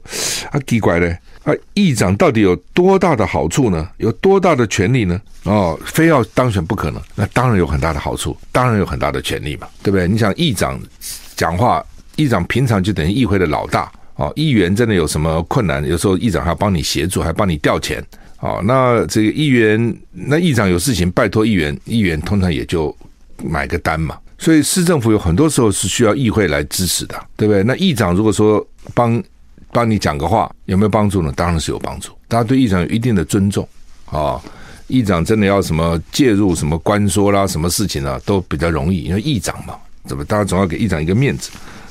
[0.51, 3.89] 啊，奇怪嘞，啊，议长到底有多大的好处呢？
[3.97, 5.21] 有多大的权力呢？
[5.43, 7.01] 哦，非要当选不可能？
[7.15, 10.07] 那当然有很大的好处，当然有很大的权力嘛，对不对？
[10.07, 10.79] 你想议长。
[11.35, 11.83] 讲话，
[12.15, 14.31] 议长平常就等于议会的老大哦。
[14.35, 18.01] 议员真的有什么困难，有时候议长还要帮你协助，还帮你调钱
[18.39, 18.61] 哦。
[18.65, 22.95] 那这个议员，那议长有事情拜托议员，议员通常也就
[23.43, 24.15] 买个单嘛。
[24.37, 27.63] 所以市政府有很多时候是需要议会来支持的，对不对？
[27.63, 29.21] 那议长如果说帮
[29.73, 31.33] 帮你讲个话，有没有帮助呢？
[31.35, 32.11] 当然是有帮助。
[32.27, 33.67] 大家对议长有一定的尊重
[34.05, 34.39] 啊、
[34.87, 39.75] 议长真的要什么介入什么关说啦，什么事情啊，都比较容易，因为议长嘛。
[40.05, 40.23] 怎么？
[40.25, 41.49] 大家总要给议长一个面子，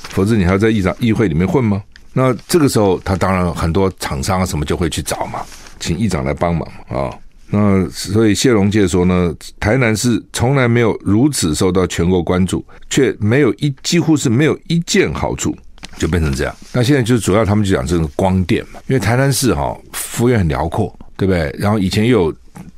[0.09, 1.81] 否则你还要在议长议会里面混吗？
[2.13, 5.41] 那这个时候，他当然很多厂商啊什么就会去找嘛，
[5.79, 7.09] 请议长来帮忙啊。
[7.49, 15.55] 那所以谢龙介说呢，台南市从来没有如此受到全国关注，却没有一几乎是没有一件好处，
[15.97, 16.55] 就变成这样。
[16.71, 21.53] 那现在就主要他们就讲这个光电嘛，因为台南市哈幅员很辽阔，对不对？
[21.57, 22.35] 然后以前又有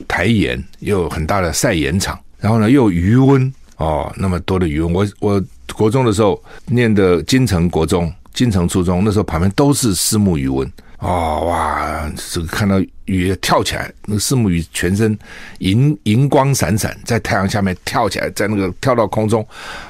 [0.08, 3.54] 台盐，又有很大的晒盐场，然后呢又有鱼温。
[3.78, 10.66] 哦，那么多的鱼温，我我国中的时候念的金城国中、金城初中，那时候旁边都是四目鱼温。
[11.00, 15.16] 哦哇，这个看到鱼跳起来，那个虱目鱼全身
[15.60, 19.46] 银银光闪闪，在太阳下面跳起来，在那个跳到空中，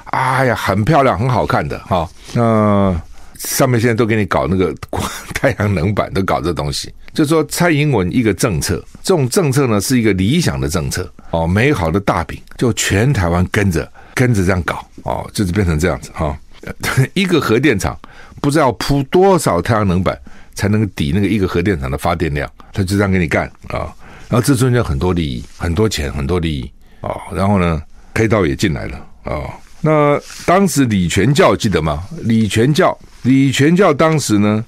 [0.06, 2.10] 哎呀，很漂亮，很好看的哈。
[2.34, 3.00] 那、
[3.40, 4.74] 上面现在都给你搞那个
[5.34, 6.94] 太阳能板，都搞这东西。
[7.14, 16.38] 就说蔡英文一个政策，这种政策呢是一个理想的政策哦，美好的大饼，就全台湾跟着跟着这样搞哦，就是变成这样子哈、哦。
[17.14, 17.98] 一个核电厂
[18.42, 20.20] 不知道铺多少太阳能板
[20.56, 23.94] 才能抵那个一个核电厂的发电量，他就这样给你干啊、
[24.28, 26.72] 然后这中间很多利益，很多钱，很多利益
[27.02, 27.16] 哦。
[27.34, 27.82] 然后呢，
[28.16, 29.54] 黑道也进来了啊、哦。
[29.80, 32.04] 那当时李全教记得吗？
[32.24, 34.64] 李全教，李全教当时呢？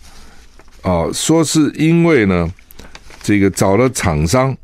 [0.82, 2.52] 哦，说是因为呢，
[3.22, 4.56] 这个找了厂商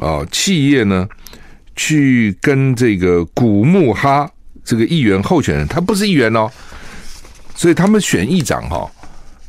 [0.00, 1.08] 啊、企业呢，
[1.76, 4.28] 去跟这个古木哈
[4.64, 6.50] 这个议员候选人，他不是议员哦，
[7.54, 8.90] 所以他们选议长哈、哦，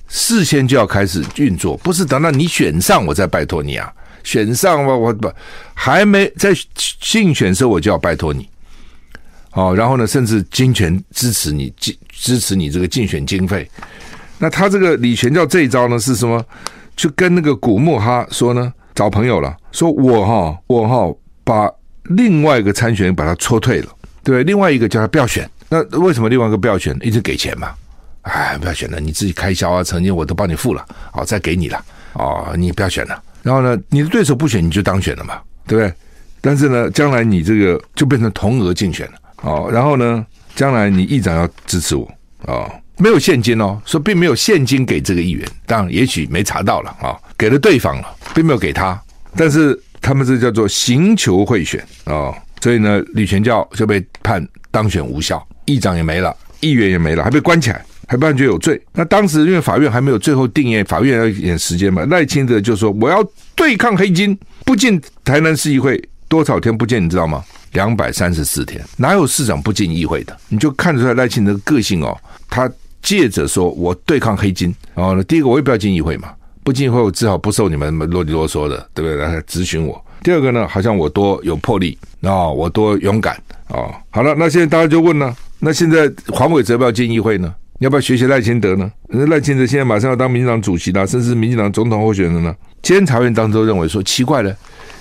[0.08, 3.92] 事先就要开始运作，不是等到你选上我再拜托你啊，
[4.24, 5.32] 选上我我不
[5.74, 6.54] 还没在
[7.02, 8.48] 竞选时候我就要拜托你，
[9.54, 11.74] 哦，然后呢，甚至金钱支持你，
[12.20, 13.68] 支持你这个竞选经费。
[14.38, 16.44] 那他这个李全教这一招呢是什么？
[16.96, 21.72] 就跟那个古木哈说呢，找朋友了，说我哈我哈把
[22.04, 23.88] 另外一个参选把他戳退了，
[24.22, 24.44] 对？
[24.44, 26.98] 另外一个叫他不要选，那为什么另外一个不要选？
[27.02, 27.72] 一直给钱嘛，
[28.24, 31.82] 哎，不要选了，你自己开销啊，曾经我都帮你付了，好，再给你了，
[32.14, 33.24] 哦，你不要选了。
[33.42, 35.94] 然后呢，你的对手不选，你就当选了嘛，对不对？
[36.42, 40.26] 但是呢，将来你这个就变成同额竞选了，哦，然后呢，
[40.60, 42.06] 将来你议长要支持我，
[42.42, 42.70] 哦。
[42.98, 49.02] 没有现金哦，说并没有现金给这个议员，当然也许没查到了啊，给了对方了，并没有给他，
[49.38, 58.82] 但是他们这叫做行求贿选啊，所以呢，李全教就被判当选无效，议长也没了，议员也没了，还被关起来，还判决有罪。
[58.92, 67.44] 那当时因为法院还没有最后定谳，法院要一点时间嘛，赖清德就说我要对抗黑金，不进台南市议会多少天不见，你知道吗？
[67.74, 70.38] 两百三十四天，哪有市长不进议会的？
[70.48, 72.18] 你就看出来赖清德个性哦，
[72.50, 72.72] 他。
[73.02, 76.34] 借着说，我对抗黑金，然后呢，第一个我也不要进议会嘛，
[76.66, 79.16] 不进议会我只好不受你们啰里啰嗦的，对不对？
[79.16, 80.06] 来咨询我。
[80.22, 83.88] 第二个呢，好像我多有魄力啊，我多勇敢啊。
[84.10, 87.56] 好了，那现在大家就问了，那现在黄伟哲要不要进议会呢？
[87.80, 88.92] 要不要学习赖清德呢？
[89.08, 92.54] 赖清德现在马上要当民进党主席了，甚至民进党总统候选人呢。
[92.82, 94.54] 监察院当中认为说奇怪了，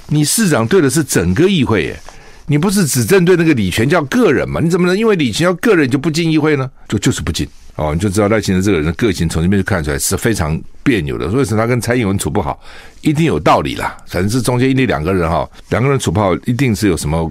[0.09, 2.01] 你市长对的是整个议会耶，
[2.47, 4.61] 你不是只针对那个李全教个人嘛？
[4.61, 6.71] 你怎么能因为李全教个人就不进议会呢？
[6.89, 11.31] 就就是不进哦，你就知道赖清德这个人的个性从这边就看出来是非常别扭的。
[11.31, 12.59] 所以是他跟蔡英文处不好，
[13.03, 13.97] 一定有道理啦。
[14.07, 17.31] 反正是中间一定两个人哈，两个人处不好，一定是有什么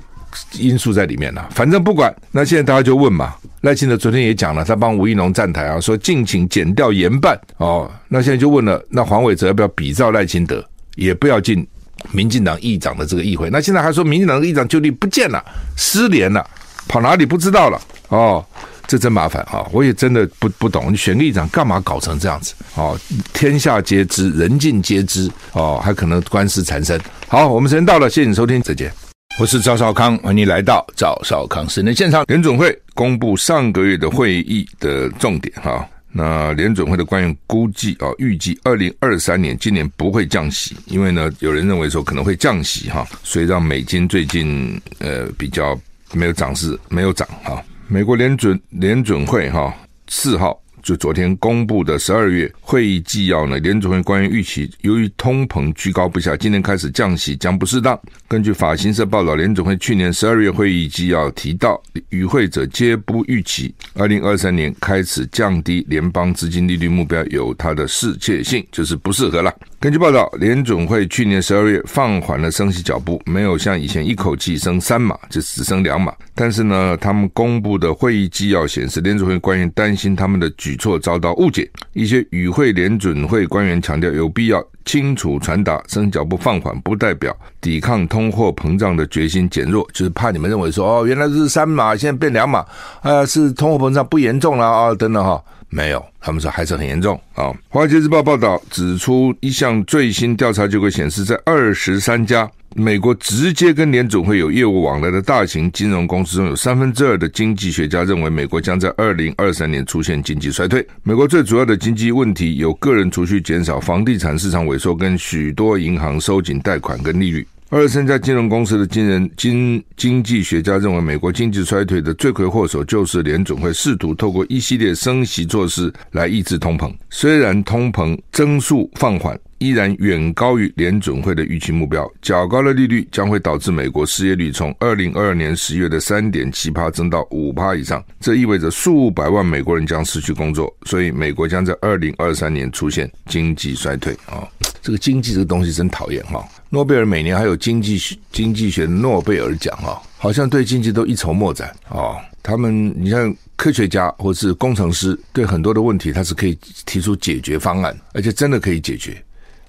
[0.54, 1.50] 因素在里面啦。
[1.52, 3.34] 反正不管，那现在大家就问嘛。
[3.62, 7.92] 赖清德昨天也讲了，他帮吴怡农站台啊，说敬请检掉严办哦。
[8.08, 10.64] 那现在就问了，那黄伟哲要不要比照赖清德，
[10.96, 11.68] 也不要进？
[12.12, 15.44] 民进党议长的这个议会，那现在还说民进党的议长就地不见了，
[15.76, 16.46] 失联了，
[16.88, 18.46] 跑哪里不知道了哦，
[18.88, 19.68] 这真麻烦啊！
[19.72, 22.54] 我也真的不不懂，你选个议长干嘛搞成这样子？
[22.76, 22.98] 哦，
[23.34, 27.00] 天下皆知，人尽皆知哦，还可能官司缠身。
[27.28, 28.92] 好，我们时间到了，谢谢你收听，再见。
[29.40, 32.24] 我是赵少康，欢迎来到赵少康时间现场。
[32.28, 35.86] 联准会公布上个月的会议的重点哈。
[36.18, 45.80] 那联准会的官员估计啊，预计二零二三年今年不会降息，因为呢，有人认为说可能会降息哈，所以让美金最近呃比较
[46.14, 47.64] 没有涨势，没有涨哈。
[47.88, 49.72] 美国联准联准会哈
[50.08, 50.60] 四号。
[50.88, 58.00] 就昨天公布的十二月会议纪要呢，联储会官员预期，由于通膨居高不下，今年开始降息将不适当。
[58.26, 69.54] 根据法新社报道，联总会去年十二月会议纪要提到，与会者皆不预期二零二三年开始降低联邦资金利率目标有它的适切性，就是不适合了。
[69.80, 76.12] 根据报道，联准会去年十二月放缓了升息脚步，没有像以前一口气升三码，就只升两码。
[76.34, 81.70] 但是呢，他们公布的会议纪要显示，联准会官员担心他们的举措遭到误解。
[81.94, 92.66] 一些与会联准会官员强调，有必要清楚传达，升息脚步放缓不代表抵抗通货膨胀的决心减弱，就是怕你们认为说，哦，原来是三码，现在变两码，
[93.04, 95.40] 啊，是通货膨胀不严重了啊，等等哈。
[95.70, 97.54] 没有，他们说还是很严重啊。
[97.68, 110.86] 华尔街日报报道指出，一项最新调查结果显示，在二十三家美国直接跟联总会有业务往来的大型金融公司中，有三分之二的经济学家认为，美国将在二零二三年出现经济衰退。
[111.04, 117.46] 美国最主要的经济问题有个人储蓄减少、房地产市场萎缩，跟许多银行收紧贷款跟利率。
[117.70, 126.94] 二十三家金融公司的经人经经济学家认为，美国经济衰退的罪魁祸首就是联准会试图透过一系列升息措施来抑制通膨。
[127.10, 132.10] 虽然通膨增速放缓，依然远高于联准会的预期目标。
[132.22, 140.74] 较高的利率将会导致美国失业率从二零二二年十月的三点七趴增到五趴以上，这意味着数百万美国人将失去工作。
[140.86, 144.48] 所以，美国将在二零二三年出现经济衰退啊。
[144.88, 146.48] 这个经济这个东西真讨厌哈！
[146.70, 152.16] 诺贝尔每年还有经济学经济学诺贝尔奖哈，好像对经济都一筹莫展啊。
[152.42, 159.22] 他们你像科学家或是工程师，对很多的问题他是可以提出解决方案，而且真的可以解决。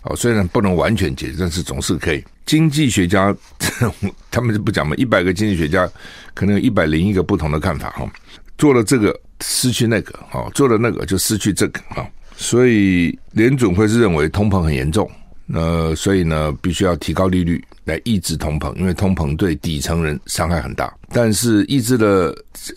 [0.02, 2.24] 哦，虽然不能完全解决，但是总是可以。
[2.46, 3.34] 经济学家
[4.30, 5.90] 他们就不讲嘛，一百个经济学家
[6.32, 8.08] 可能有一百零一个不同的看法哈。
[8.56, 12.06] 做了这个失去那个，哦，做了那个就失去这个啊。
[12.40, 15.10] 所以联准会是认为通膨很严重，
[15.44, 20.94] 那所以呢，必须要提高利率来抑制通膨，因为通膨对底层人伤害很大。
[21.10, 22.32] 但是抑制了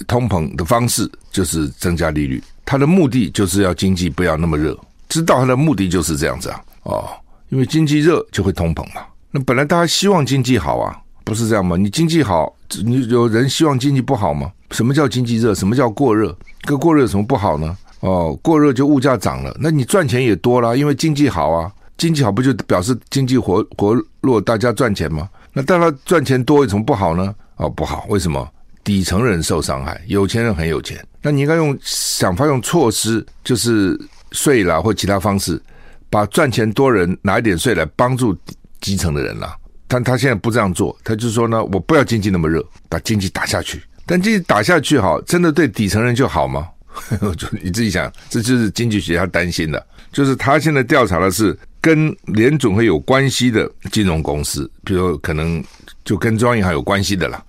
[0.08, 4.76] 通膨的方式就是增加利率，它的目的就是要经济不要那么热，
[5.08, 7.08] 知道它的目的就是这样子啊，哦，
[7.50, 9.04] 因为经济热就会通膨嘛。
[9.30, 11.78] 那本来大家希望经济好啊，不是这样吗？
[11.78, 12.52] 你经济好，
[12.84, 14.52] 你有人希望经济不好吗？
[14.72, 15.54] 什么叫经济热？
[15.54, 16.36] 什么叫过热？
[16.64, 17.78] 跟过热有什么不好呢？
[18.02, 25.30] 哦，过热就物价涨了，那你赚钱也多了，因为经济好啊，经济好不就表示经济活活络，大家赚钱吗？
[25.54, 27.34] 那当然赚钱多有什么不好呢？
[27.58, 28.48] 哦，不好，为什么？
[28.84, 33.96] 底层人受伤害，有钱人很有钱，那你应该用想法用措施，就是
[34.32, 35.62] 税啦或其他方式，
[36.10, 38.36] 把赚钱多人拿一点税来帮助
[38.80, 39.56] 基层的人啦。
[39.88, 43.84] 但他现在不这样做，他就说呢，我不要经济那么热，把经济打下去。
[44.08, 46.68] 但经济打下去好，真的对底层人就好吗？
[47.38, 55.64] 就你自己想，这就是经济学家担心的，就是他现在调查的是跟联总会有关系的金融公司，比如可能
[56.04, 57.44] 就跟中央银行有关系的啦，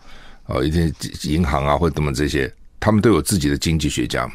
[0.47, 0.93] 哦，一些
[1.25, 4.35] 银行啊或者怎么这些，他们都有自己的经济学家嘛。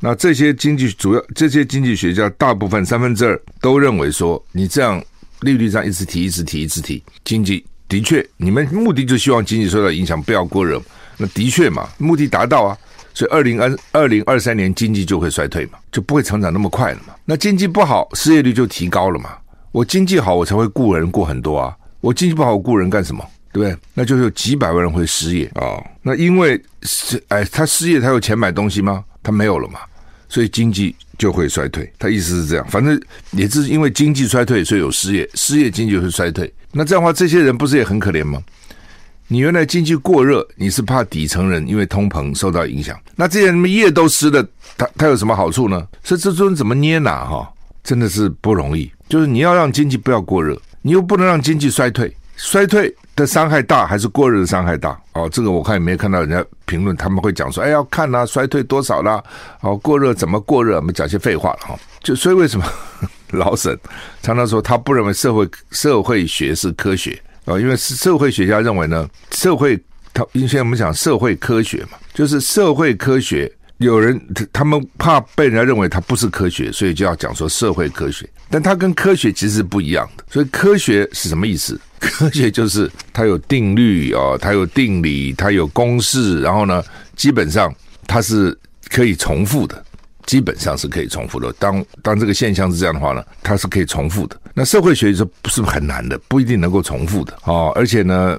[0.00, 5.02] 那这些经济主要这些经济学家大部分三分之二都认为说，你这样
[5.42, 10.82] 利率上一直提一直提一直提，经济的确你们目的就希望经济受到影响不要过热，
[11.16, 12.76] 那的确嘛，目的达到啊。
[13.14, 17.14] 所以二零二二零二三年经济就会衰退嘛，就不会成长那么快了嘛。
[17.24, 19.30] 那经济不好，失业率就提高了嘛。
[19.70, 21.76] 我经济好，我才会雇人雇很多啊。
[22.00, 23.24] 我经济不好，我雇人干什么？
[23.52, 23.78] 对不对？
[23.94, 25.86] 那就有几百万人会失业啊、哦。
[26.02, 29.04] 那因为是哎，他失业，他有钱买东西吗？
[29.22, 29.80] 他没有了嘛，
[30.28, 31.90] 所以经济就会衰退。
[31.98, 33.00] 他意思是这样，反正
[33.32, 36.52] 也是因为经济衰退，所以有失业，失业经济就会衰退。
[36.72, 38.42] 那这样的话，这些人不是也很可怜吗？
[39.32, 43.00] 你原来经济过热，你是怕底层人因为通膨受到影响。
[43.16, 45.88] 那这些人业都湿了，他他有什么好处呢？
[46.04, 47.50] 所以这尊怎么捏拿哈，
[47.82, 48.92] 真的是不容易。
[49.08, 52.14] 就是你要让经济不要过热，你又不能让经济衰退。
[52.36, 55.00] 衰退的伤害大还是过热的伤害大？
[55.14, 59.24] 哦，这个我看也没有看到人家评论，他们会讲说，哎，要看啊，衰退多少啦？
[59.62, 60.76] 哦，过热怎么过热？
[60.76, 61.74] 我们讲些废话了哈。
[62.02, 62.66] 就所以为什么
[63.32, 63.78] 老沈
[64.20, 67.18] 常常说他不认为社会社会学是科学？
[67.44, 69.78] 啊，因为社会学家认为呢，社会
[70.14, 74.20] 他以前我们讲社会科学嘛，就是社会科学，有人
[74.52, 80.24] 他们怕被人家认为它不是科学，所以就要讲说社会科学，但它跟科学其实不一样的。
[80.30, 81.80] 所以科学是什么意思？
[81.98, 86.82] 科学就是它有定律哦，它有定理，它有公式，然后呢，
[87.16, 87.74] 基本上
[88.06, 88.56] 它是
[88.88, 89.84] 可以重复的。
[90.26, 91.52] 基本上是可以重复的。
[91.58, 94.36] 当当这个现象是这样的话呢，它是可以重复的。
[94.54, 96.18] 那社会学是不是很难的？
[96.28, 97.72] 不一定能够重复的哦。
[97.74, 98.38] 而且呢，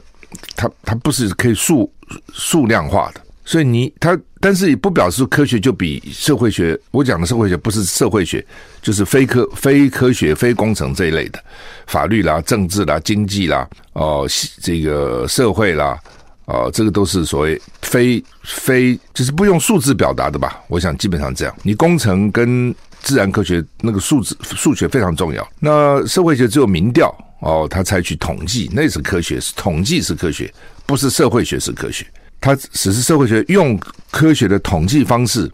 [0.55, 1.91] 它它不是可以数
[2.33, 3.21] 数量化的。
[3.45, 6.79] 所以你它，但是也不表示科学就比社会学。
[6.91, 8.45] 我讲的社会学不是社会学，
[8.81, 11.43] 就是非科非科学、非工程这一类的，
[11.87, 14.25] 法律啦、政治啦、经济啦、哦，
[14.61, 15.99] 这个社会啦。
[16.45, 20.61] 哦，这个都是所谓非非，就是不用数字表达的吧？
[20.67, 21.55] 我想基本上这样。
[21.63, 25.47] 你工程跟自然科学那个数字数学非常重要。
[25.59, 30.53] 那社会学只有民调哦，他采取统计，那是科学，是统计是科学，
[30.85, 32.05] 不是社会学是科学。
[32.41, 33.79] 他只是社会学用
[34.11, 35.49] 科学的统计方式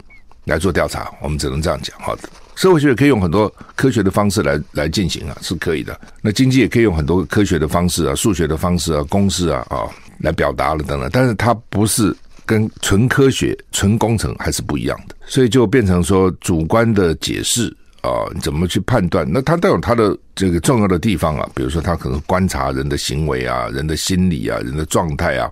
[0.46, 1.96] 来做调查，我们只能这样讲。
[2.00, 5.98] 好的，社会学可以用很多科学的方式来来进行啊，是可以的。
[6.20, 9.86] 那经济也可以用很多科学的方式啊，数学的方式啊，公式啊啊。
[10.20, 12.14] 来表达了等等，但是它不是
[12.46, 18.10] 跟纯科学、纯工程还是不一样的，所以就变成说主观的解释啊，
[18.40, 19.26] 怎么去判断？
[19.30, 25.50] 那它都有它的这个重要的地方啊，比如说它可能观察人的行为啊、人的心理啊、人的状态啊。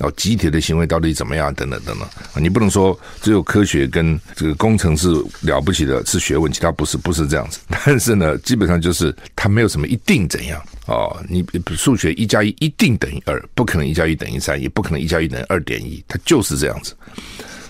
[0.00, 1.52] 然后集体的行为到底怎么样？
[1.52, 5.08] 等等等等，你不能说只有科学跟这个工程是
[5.42, 7.58] 了不起的，是学问，其他不是，不是这样子。
[7.68, 11.14] 但是呢，基本上就是它没有什么一定怎样哦。
[11.28, 11.44] 你
[11.76, 16.96] 数学一加一一定等于二，不可能一加一等于三，也不可能一加一等于二点一，它就是这样子。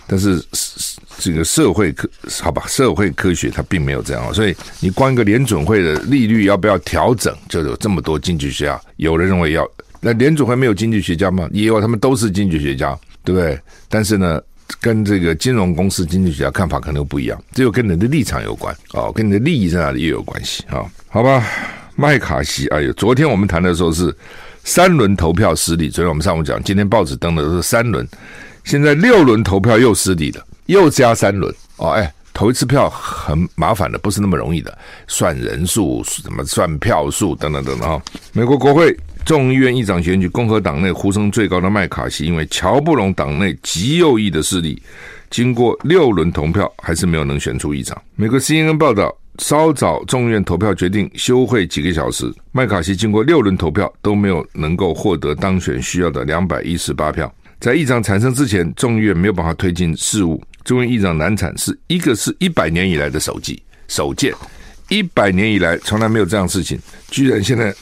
[0.07, 0.41] 但是
[1.19, 2.09] 这个社会科，
[2.41, 9.69] 好吧，社会科学它并没有这样，所以你光一个联准会的利率要不要调整，就有这么多经济学家，有人认为要。
[10.01, 11.49] 那联组会没有经济学家吗？
[11.53, 13.61] 也有，他们都是经济学家，对不对？
[13.89, 14.41] 但是呢，
[14.81, 21.47] 跟这个金融公司经济学家看法可能又不一样，这又跟你的立场有关哦，跟你的利益在哪里也有关系啊、好吧，
[21.97, 24.15] 麦卡锡，哎呦，昨天我们谈的时候是
[24.65, 28.09] 三轮投票失利，昨天我们上午讲，今天报纸登的都是三轮，
[28.65, 38.97] 现在六轮投票又失利了，又加三轮哦，哎，投一次票很麻烦的，不是那么容易的，算人数，什么算票数等等等等啊、美国国会。
[39.31, 44.83] 众议院议长选举，共和党内呼声最高的麦卡锡，因为乔布隆党内极右翼的势力，
[45.31, 47.97] 经过六轮投票，还是没有能选出议长。
[48.17, 57.33] 美国 CNN 报道，稍早众议院投票决定休会几个小时，麦卡锡经过六轮投票都没有能够获得当选需要的两百一十八票。
[57.61, 60.43] 在议长产生之前，众议院没有办法推进事务。
[60.65, 64.35] 众议院议长难产是一个是一百年以来的首记首见，
[64.89, 66.77] 一百年以来从来没有这样事情，
[67.13, 67.73] 居然现在。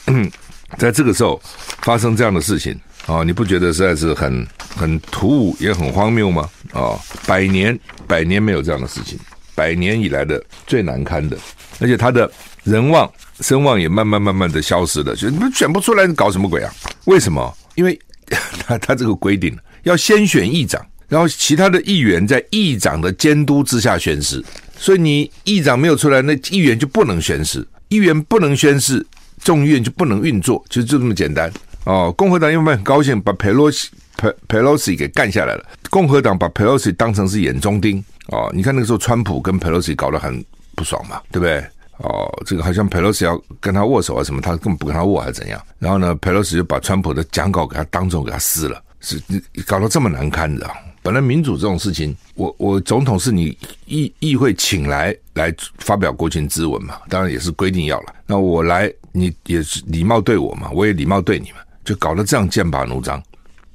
[0.77, 1.41] 在这个时候
[1.81, 4.45] 发生这样的事情啊，你不觉得实在是很
[4.75, 6.47] 很突兀也很荒谬吗？
[6.73, 6.93] 啊，
[7.25, 9.17] 百年百年没有这样的事情，
[9.55, 11.35] 百年以来的最难堪的，
[11.79, 12.29] 而且他的
[12.63, 16.71] 人望声望也慢慢慢慢的消失了，就你们选不出来，你搞什么鬼啊？
[17.05, 17.57] 为什么？
[17.75, 17.99] 因为
[18.67, 24.43] 他他这个规定要先选议长，然后其他的议员在议长的监督之下宣誓，
[24.77, 29.03] 所以你议长没有出来，那议员就不能宣誓，议员不能宣誓。
[29.39, 31.51] 众议院就不能运作，其实就这么简单
[31.85, 32.13] 哦。
[32.17, 38.51] 共和党因为很高兴把佩洛西佩佩洛西给干下来了，共和党把佩洛西当成是眼中钉哦。
[38.53, 40.43] 你看那个时候，川普跟佩洛西搞得很
[40.75, 41.63] 不爽嘛，对不对？
[41.97, 45.61] 哦，这个好像佩洛西要跟他握手啊什么，他根本不跟他握还是怎样？
[45.79, 49.21] 然后呢，佩洛西就把川普的讲稿给他当众给他撕了，是
[49.65, 50.73] 搞得这么难堪的啊。
[51.09, 53.57] 本来民主这种事情，我我总统是你
[53.87, 58.13] 议议会请来来发表国情咨文嘛，当然也是规定要了。
[58.27, 63.19] 那我来，你也是礼貌对我嘛，我也礼貌对你嘛，就搞得这样剑拔弩张，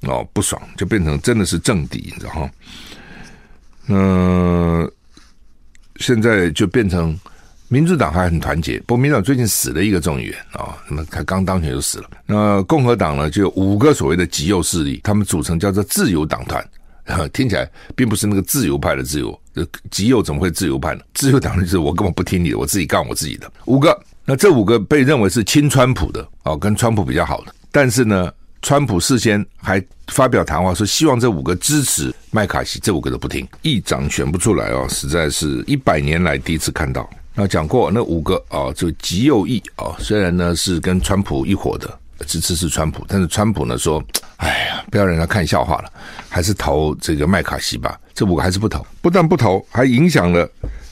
[0.03, 2.51] 哦，不爽，就变成真的是政敌，你知道哈？
[3.89, 4.89] 嗯，
[5.97, 7.19] 现在就变成
[7.67, 12.09] 民主党还很团结，不过民主党最近死了一个众议员啊，那么他刚当选就死了。
[12.27, 16.65] 那共和党呢，就有五个所谓的极右势力，他们组成叫做自由党团。
[17.33, 19.41] 听起来并不是那个自由派的自由，
[19.91, 21.03] 极右怎么会自由派呢？
[21.15, 23.51] 自由党就是我根本不听你的，我自己干我自己的。
[23.67, 28.33] 五个，那这五个被认为是亲川普的，哦，跟川普比较好的，但是呢，
[28.63, 37.09] 川普事先还发表谈话说，希望这五个支持麦卡锡，这五个都不听，议长选不出来哦，实在是一百年来第一次看到。
[37.35, 44.03] 那讲过那五个啊，就极右翼啊，虽然呢是跟川普一伙的，支持是川普，但是川普呢说，
[44.37, 45.93] 哎呀，不要让人家看笑话了，
[46.29, 47.99] 还是投这个麦卡锡吧。
[48.15, 50.49] 这五个还是不投，不但不投，还影响了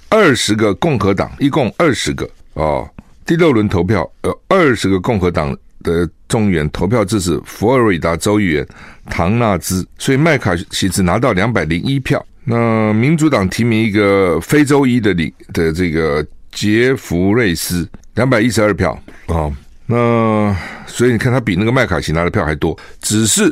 [0.08, 2.88] 二十个共和党，一共二十个哦。
[3.24, 5.56] 第六轮投票有二十个共和党。
[5.84, 8.64] 的众议员投票支持佛罗里达州议员
[9.06, 12.24] 唐纳兹，所以麦卡锡只拿到两百零一票。
[12.44, 18.96] 那民主党提名一个非洲裔的领的这个杰弗瑞斯，两百一十二票
[19.26, 19.50] 啊。
[19.92, 23.44] 那所以你看他比那个麦卡锡拿的票还多，只是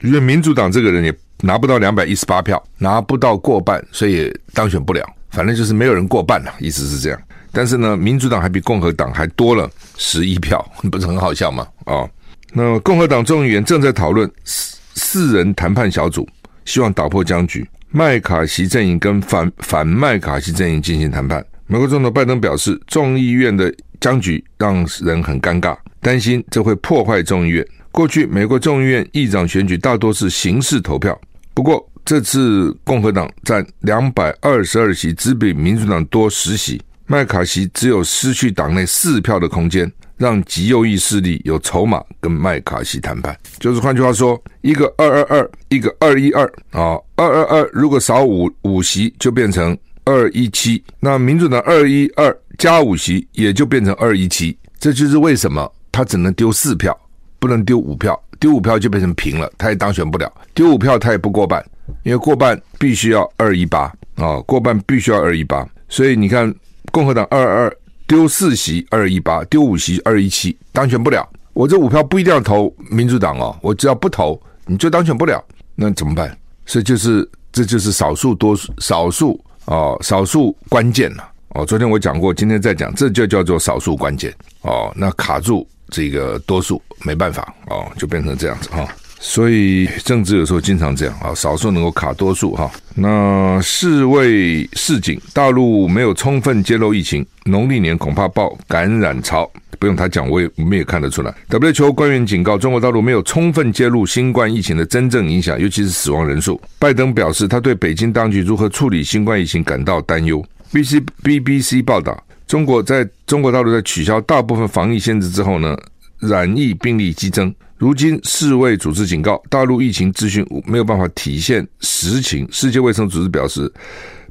[0.00, 5.08] 因为民主党这个人也拿不到两百一十八票，拿不到过半，所以也当选不了。
[5.30, 7.20] 反正就是没有人过半了，意思是这样。
[7.52, 11.68] 但是呢，民主党还比共和党还多了十一票， 不是很好笑吗？
[11.84, 12.08] 啊、
[12.52, 16.28] 那共和党众议员正在讨论四四人谈判小组，
[16.64, 17.64] 希望打破僵局。
[17.90, 21.44] 麦卡锡阵营跟反反麦卡锡阵营进行谈判。
[21.66, 27.66] 美国总统拜登表示，众议院的僵局让人很尴尬，担心这会破坏众议院。
[27.90, 31.18] 过去美国众议院议长选举大多是形式投票，
[31.54, 36.80] 不过这次共和党占两百二十二席，只比民主党多十席。
[37.10, 43.34] 麦卡锡只有失去党内四票的空间，让极右翼势力有筹码跟麦卡锡谈判。
[43.58, 54.56] 就是换句话说，一个二二二，一个二一二啊，二二二如果少五五席就变成二一七，那民主党二一二加五席也就变成二一七。
[54.78, 56.94] 这就是为什么他只能丢四票，
[57.38, 60.30] 不能丢五票，丢五票就变成平了，他也当选不了。
[60.52, 61.64] 丢五票他也不过半，
[62.02, 66.54] 因为过半必须要二一八啊，过半必须要二一八，所以你看。
[66.90, 71.28] 共和党二二丢四席二一八，丢五席二一七，当选不了。
[71.52, 75.44] 我这五票不一定要投民主党哦，我只要不投，你就当选不了。
[75.74, 76.34] 那怎么办？
[76.64, 81.64] 所以就是这就是少数多数少数哦，少数关键了哦。
[81.64, 84.92] 昨天我讲过，今天再讲，这就叫做少数关键哦。
[84.96, 88.86] 那卡住这个多数没办法哦，就变成这样子哈。
[89.20, 92.70] 所以政治有时候经常这样啊，少数能够卡多数哈。
[92.94, 99.50] 那世卫示警，大陆没有充分揭露疫情，农历年恐怕爆感染潮。
[99.80, 101.32] 不用他讲，我也我们也看得出来。
[101.48, 106.60] WHO 官员警告，中国大陆没有充分揭露新冠疫情的真正影响，尤其是死亡人数。
[106.80, 110.44] 拜登表示，他对北京当局如何处理新冠疫情感到担忧。
[110.72, 115.76] B C B B C 报道，中国在中国大陆在取消大部分防疫限制之后呢，
[116.18, 117.54] 染疫病例激增。
[117.78, 122.46] 如今，世卫组织警告，大陆疫情资讯没有办法体现实情。
[122.50, 123.72] 世界卫生组织表示，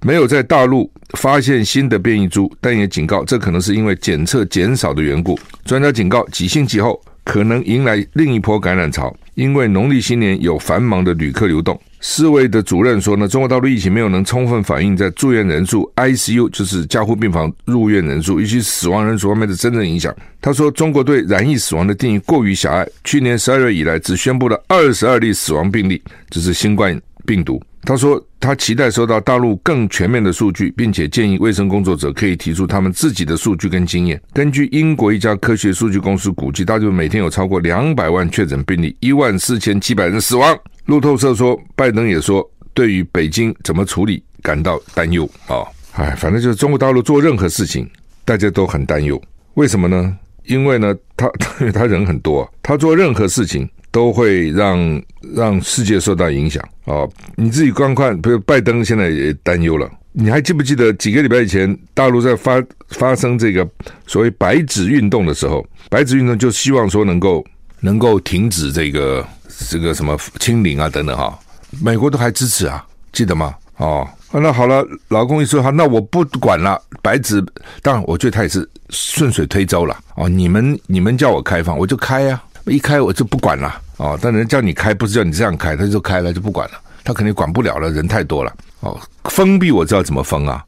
[0.01, 5.39] 没有在大陆发现新的变异株，但也警告，这可能是因为检测减少的缘故。
[5.63, 11.77] 专家警告，几星期后可能迎来另一波感染潮，因为农历新年有繁忙的旅客流动。
[11.99, 20.15] 世卫的主任说呢，中国大陆疫情没有能充分反映在住院人数 （ICU） 就是加护病房入院人数以及死亡人数方面的真正影响。
[20.39, 22.87] 他说，中国对染疫死亡的定义过于狭隘。
[23.03, 27.61] 去年十二月以来，只宣布了二十二例死亡病例，这是新冠病毒。
[27.87, 34.21] 他说，他期待收到大陆更全面的数据，并且建议卫生工作者可以提出他们自己的数据跟经验。
[34.33, 40.53] 根据英国一家科学数据公司估计，大陆每天有超过两百万确诊病例，一万四千七百人死亡。
[40.87, 45.63] 路透社说，拜登也说，对于北京怎么处理感到担忧啊！
[45.93, 47.89] 哎，反正就是中国大陆做任何事情，
[48.25, 49.17] 大家都很担忧。
[49.53, 50.13] 为什么呢？
[50.43, 51.31] 因为呢，他
[51.61, 55.01] 因为他人很多，他做任何事情都会让
[55.35, 57.07] 让世界受到影响啊！
[57.35, 59.89] 你自己观看，比如拜登现在也担忧了。
[60.11, 63.67] 你还记不记得几个礼拜以前，大陆在发发生这个
[64.05, 67.45] 所谓“白纸运动”的时候，“白纸运动”就希望说能够
[67.79, 69.25] 能够停止这个。
[69.71, 71.35] 这个什么清零啊等等哈，
[71.81, 73.55] 美国都还支持啊，记得吗？
[73.77, 76.79] 哦，那好了，老公一说哈，那我不管了。
[77.01, 77.43] 白纸，
[77.81, 79.97] 当然我觉得他也是顺水推舟了。
[80.15, 82.39] 哦，你们你们叫我开放，我就开呀、
[82.71, 83.81] 一开我就不管了。
[83.97, 86.75] 哦，但人叫你开，不是叫你这样开，他就开了就不管了。
[87.03, 88.53] 他肯定管不了了，人太多了。
[88.81, 90.63] 哦，封闭我知道怎么封啊，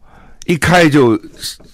[0.45, 1.17] 一开就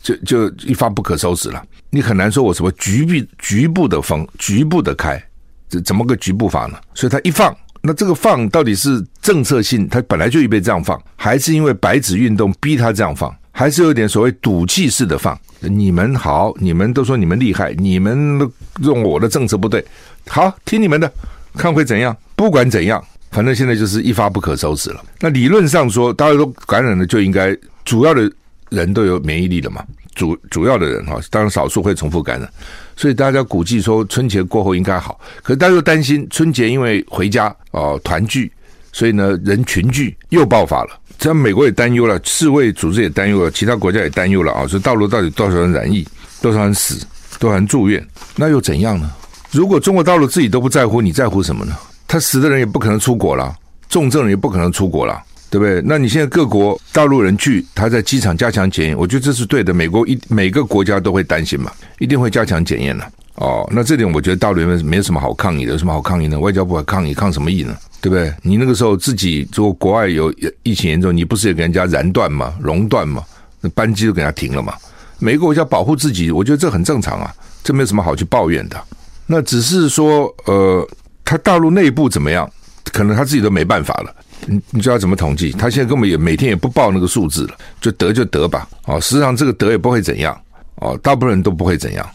[0.01, 1.63] 就就一发不可收拾了。
[1.89, 5.21] 你很难说我什么局部局部的封，局部的开。
[5.69, 6.77] 这怎么个局部法呢？
[6.93, 15.39] 所以他一放，那这个放到底是政策性，他本来就预备这样放，还是因为白纸运动逼他这样放，还是有点所谓赌气式的放？
[15.61, 18.37] 你们好，你们都说你们厉害，你们
[18.81, 19.83] 用我的政策不对，
[20.27, 21.09] 好，听你们的，
[21.55, 22.15] 看会怎样？
[22.35, 23.01] 不管怎样，
[23.31, 25.01] 反正现在就是一发不可收拾了。
[25.21, 28.29] 那理论上说，大家都感染了，就应该主要的
[28.69, 29.81] 人都有免疫力了嘛？
[30.15, 32.49] 主主要的人哈，当然少数会重复感染。
[32.97, 35.17] 所以大家估计说春节过后应该好。
[35.41, 38.51] 可是大家又担心春节因为回家哦团聚，
[38.95, 40.97] 所以呢人群聚又爆发了。
[41.17, 44.65] 这样美国也担忧了，世卫组织也担忧了，其他国家也担忧了啊！
[44.65, 46.07] 说大陆到底多少人染疫，
[46.41, 47.05] 多少人死，
[47.37, 48.05] 多少人住院，
[48.37, 49.11] 那又怎样呢？
[49.51, 51.75] 如果中国大陆自己都不在乎，你在乎什么呢？
[52.07, 53.53] 他死的人也不可能出国了，
[53.89, 55.81] 重症人也不可能出国了，对不对？
[55.85, 59.73] 那你现在各国大陆人去，他在机场加强检验，我觉得这是对的。
[59.73, 61.69] 美国一每个国家都会担心嘛，
[61.99, 63.11] 一定会加强检验的。
[63.35, 66.39] 哦，那这点我觉得大陆人没什么好抗议的，有什么好抗议呢？
[66.39, 67.75] 外交部还抗议，抗什么议呢？
[68.01, 68.33] 对不对？
[68.41, 70.33] 你那个时候自己如果国外有
[70.63, 72.53] 疫情严重，你不是也给人家燃断吗？
[72.61, 73.23] 熔断吗？
[73.59, 74.73] 那班机都给人家停了嘛？
[75.19, 77.33] 每个国家保护自己，我觉得这很正常啊，
[77.63, 78.81] 这没有什么好去抱怨的。
[79.25, 80.87] 那只是说，呃，
[81.23, 82.49] 他大陆内部怎么样？
[82.93, 84.15] 可能他自己都没办法了。
[84.45, 85.51] 你你知道怎么统计？
[85.51, 88.67] 他现在根本也每天也不报那个数字了，就得就得吧。
[88.85, 90.39] 哦，实际上这个得也不会怎样。
[90.75, 92.07] 哦，大部分人都不会怎样。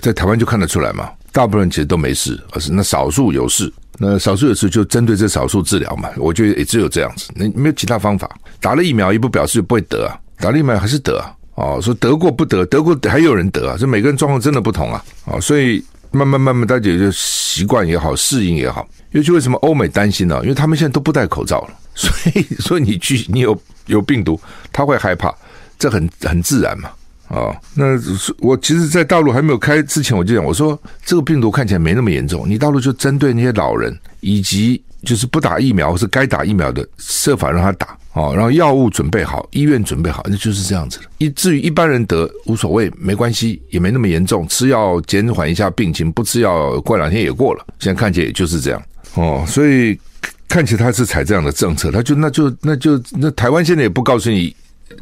[0.00, 6.08] 在台湾就看得出来嘛，大部分人其实都没事，而是那少数有事，那少数有事就针对这少数治疗嘛。
[6.16, 8.30] 我觉得也只有这样子，那没有其他方法。
[8.60, 11.32] 打了疫苗也不表示不会得啊，打了疫苗还是得啊。
[11.56, 15.04] 哦，说得过不得，得过还有人得啊，这每个人状况真的不同啊。
[15.26, 18.88] 哦，所以慢慢慢慢大家也就习惯也好，适应也好。
[19.10, 20.38] 尤其为什么欧美担心呢？
[20.42, 24.40] 因为他们现在都不戴口罩了， 所以所以你去你有有病毒，
[24.72, 25.34] 他会害怕，
[25.78, 26.88] 这很很自然嘛。
[27.30, 27.84] 啊，那
[28.40, 41.04] 我其实，在大陆还没有开之前，我就讲，我说这个病毒看起来没那么严重，你大陆就针对那些老人，以及就是不打疫苗或是该打疫苗的，设法让他打哦，然后药物准备好，医院准备好，那就是这样子的。
[41.18, 47.64] 以至于一般人得无所谓，没关系，也没那么严重，吃药减缓一下病情，不吃药过两天也过了。
[47.78, 48.82] 现在看起来也就是这样
[49.14, 49.96] 哦，所以
[50.48, 54.52] 看起来他是采这样的政策，他就那就那就那台湾现在也不告诉你。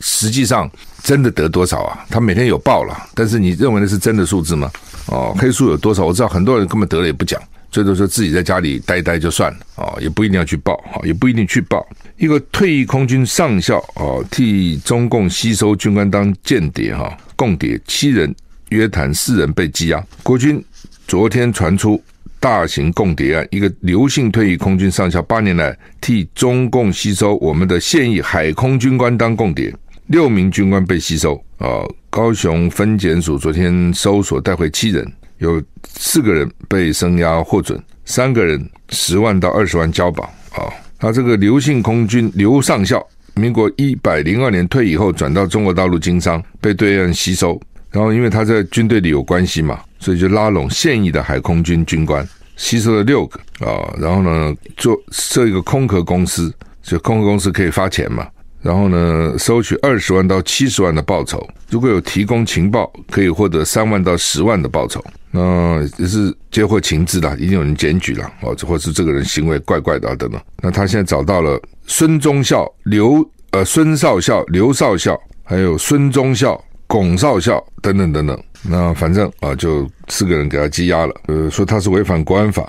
[0.00, 0.70] 实际上
[1.02, 2.04] 真的得多少啊？
[2.10, 4.70] 他每天有报了，但是你认为那是真的数字吗？
[5.06, 6.04] 哦，黑数有多少？
[6.04, 11.86] 我知道很多人根本得了也不讲，最多说自己在家里待待就算了哦，也不一定要去报，哈，也不一定去报。
[12.16, 18.34] 一个退役空军上校哦，替中共吸收军官当间谍哈，共谍七人
[18.68, 20.04] 约谈四人被羁押。
[20.22, 20.62] 国军
[21.06, 22.02] 昨天传出
[22.40, 29.74] 大型共谍案，一个刘姓退役空军上校八年来替中共吸收我们的现役海空军官当共谍。
[30.06, 31.84] 六名军官被吸收啊！
[32.08, 40.64] 高雄分检署昨天搜索带回七人，有四个人被声押获准，三个人十万到二十万交保啊！
[40.98, 47.60] 他这个刘姓空军刘上校，民国一百零二年退役后转到中国大陆经商，被对岸吸收，
[47.90, 52.26] 然后因为他在军队里有关系嘛，所以就拉拢现役的海空军军官，
[52.56, 53.94] 吸收了六个啊！
[53.98, 58.26] 然后呢，做设一个空壳公司，就空壳公司可以发钱嘛。
[58.60, 65.02] 然后呢，收取二十万到七十万的报酬，如果有提供情报，可以获得三万到十万的报酬。
[65.30, 70.40] 那也是接获情资的，一定有人检举了哦，或是这个人行为怪怪的等等。
[70.60, 78.42] 那他现在找到了孙忠孝、刘呃孙少校、刘少校，还有孙忠孝、龚少校等等等等。
[78.62, 81.14] 那反正啊，就四个人给他羁押了。
[81.28, 82.68] 呃，说他是违反国安法。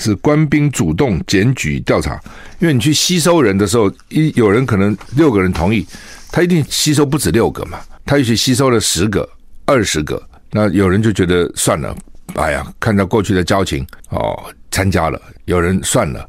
[0.00, 2.20] 是官兵主动检举调查，
[2.60, 5.84] 因为你去吸收人的时候，一有人可能六个人同意，
[6.30, 9.28] 他一定吸收不止六个嘛，他也许吸收了十个、
[9.66, 11.96] 二十个，那有人就觉得算了，
[12.34, 14.40] 哎呀，看到过去的交情哦，
[14.70, 16.24] 参加了，有人算了，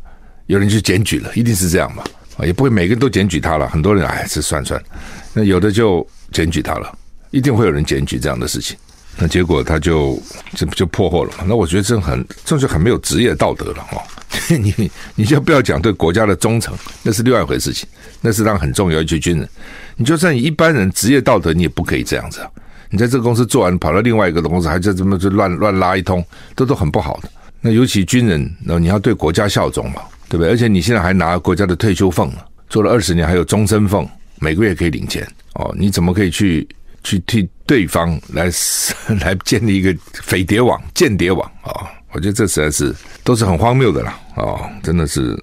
[0.48, 2.04] 有人去检举了，一定是这样嘛，
[2.38, 4.84] 啊，也不会每个人都检举他了，很多人哎，是算算，
[5.32, 6.92] 那有的就检举他了，
[7.32, 8.78] 一定会有人检举这样的事情。
[9.18, 10.18] 那结果他就
[10.56, 11.44] 就就破获了嘛。
[11.48, 14.02] 那我觉得这很，这就很没有职业道德了哦。
[14.58, 16.74] 你你就不要讲对国家的忠诚，
[17.04, 17.88] 那是另外一回事情，
[18.22, 19.50] 那是让很重要一群军人。
[19.98, 22.50] 你就算一般人职业道德，你也不可以这样子啊。
[22.90, 26.24] 你在这个公司做完，跑到另外一个公司，还在这么就乱乱拉一通，
[26.56, 27.30] 这都很不好的。
[27.60, 30.52] 那尤其军人，那你要对国家效忠嘛，对不对？
[30.52, 32.32] 而且你现在还拿国家的退休俸，
[32.70, 34.08] 做了二十年，还有终身俸，
[34.40, 35.76] 每个月可以领钱哦。
[35.78, 36.66] 你怎么可以去？
[37.04, 38.50] 去替对方来
[39.22, 42.94] 来建立一个匪谍网、间谍网啊、我觉得这实在是
[43.24, 44.70] 都是很荒谬的啦啊、哦！
[44.84, 45.38] 真的是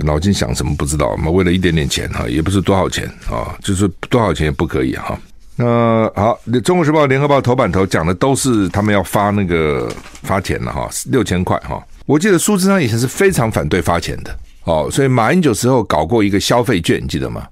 [0.00, 1.30] 脑筋想什么不知道嘛？
[1.30, 5.18] 为了一点点钱哈，也不是多少钱啊、就是多少钱也不可以哈。
[5.54, 9.90] 那好，《中国时报》、《联合报》头版头讲的都是他们要发那个
[10.22, 11.82] 发钱了哈，六千块哈。
[12.04, 17.46] 我记得苏贞昌以前是非常反对发钱的哦，所以马英九时候搞过一个消费券，记得吗？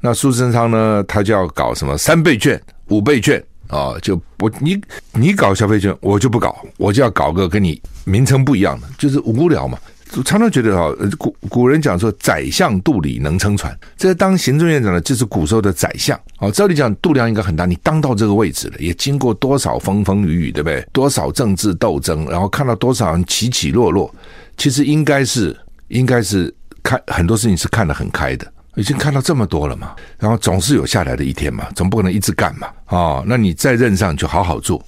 [0.00, 2.60] 那苏贞昌呢，他就要搞什么三倍券。
[2.88, 4.80] 五倍券啊，就我你
[5.12, 9.78] 你搞消费券，我就不搞，我就要搞个跟你名称不一样的，就是无聊嘛。
[10.24, 16.16] 常常觉得哈，古古人讲说“宰相肚里能撑船”，这个当行政院长的，就是古时候的宰相。
[16.38, 17.66] 哦，照理讲，度量应该很大。
[17.66, 20.86] 你当到这个位置了，也经过多少风风雨雨，对不对？
[20.92, 24.14] 多少政治斗争，然后看到多少人起起落落，
[24.56, 25.56] 其实应该是，
[25.88, 28.46] 应该是看很多事情是看得很开的。
[28.76, 32.68] 已经看到这么多了嘛，然后总是有下来的一天嘛，总不可能一直干嘛。
[32.88, 34.84] 哦，那你在任上就好好做，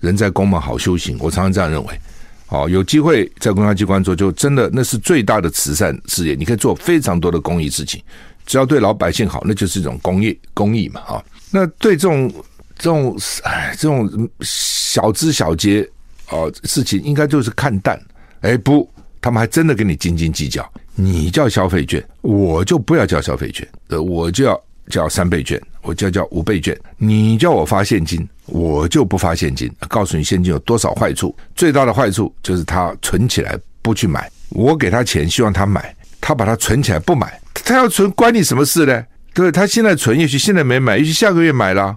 [0.00, 1.16] 人在宫门好修行。
[1.20, 2.00] 我常常这样认为。
[2.50, 6.34] 哦，有机会在公家机关做，就真的那是最大的慈善事业。
[6.34, 8.02] 你可以做非常多的公益事情，
[8.46, 11.02] 只要对老百姓好，那就是一种公益公益嘛。
[11.02, 12.32] 啊，那对这种
[12.78, 13.14] 这种
[13.44, 15.86] 哎这种小枝小节
[16.30, 18.00] 哦事情，应该就是看淡。
[18.40, 18.90] 哎，不，
[19.20, 20.70] 他们还真的跟你斤斤计较。
[20.94, 26.76] 你叫消费券，我就不要叫消费券，呃，我就要叫三倍券，我就要叫五倍券。
[26.96, 28.28] 你叫我发现金。
[28.50, 31.36] 我就不发现金，告诉你现金有多少坏处。
[31.54, 39.04] 最大的坏处就是他存起来不去买，我给他钱希望他买，他把它存起来不买，他要存关你什么事呢？
[39.34, 41.94] 对，他现在存，也许现在没买，也许下个月买了，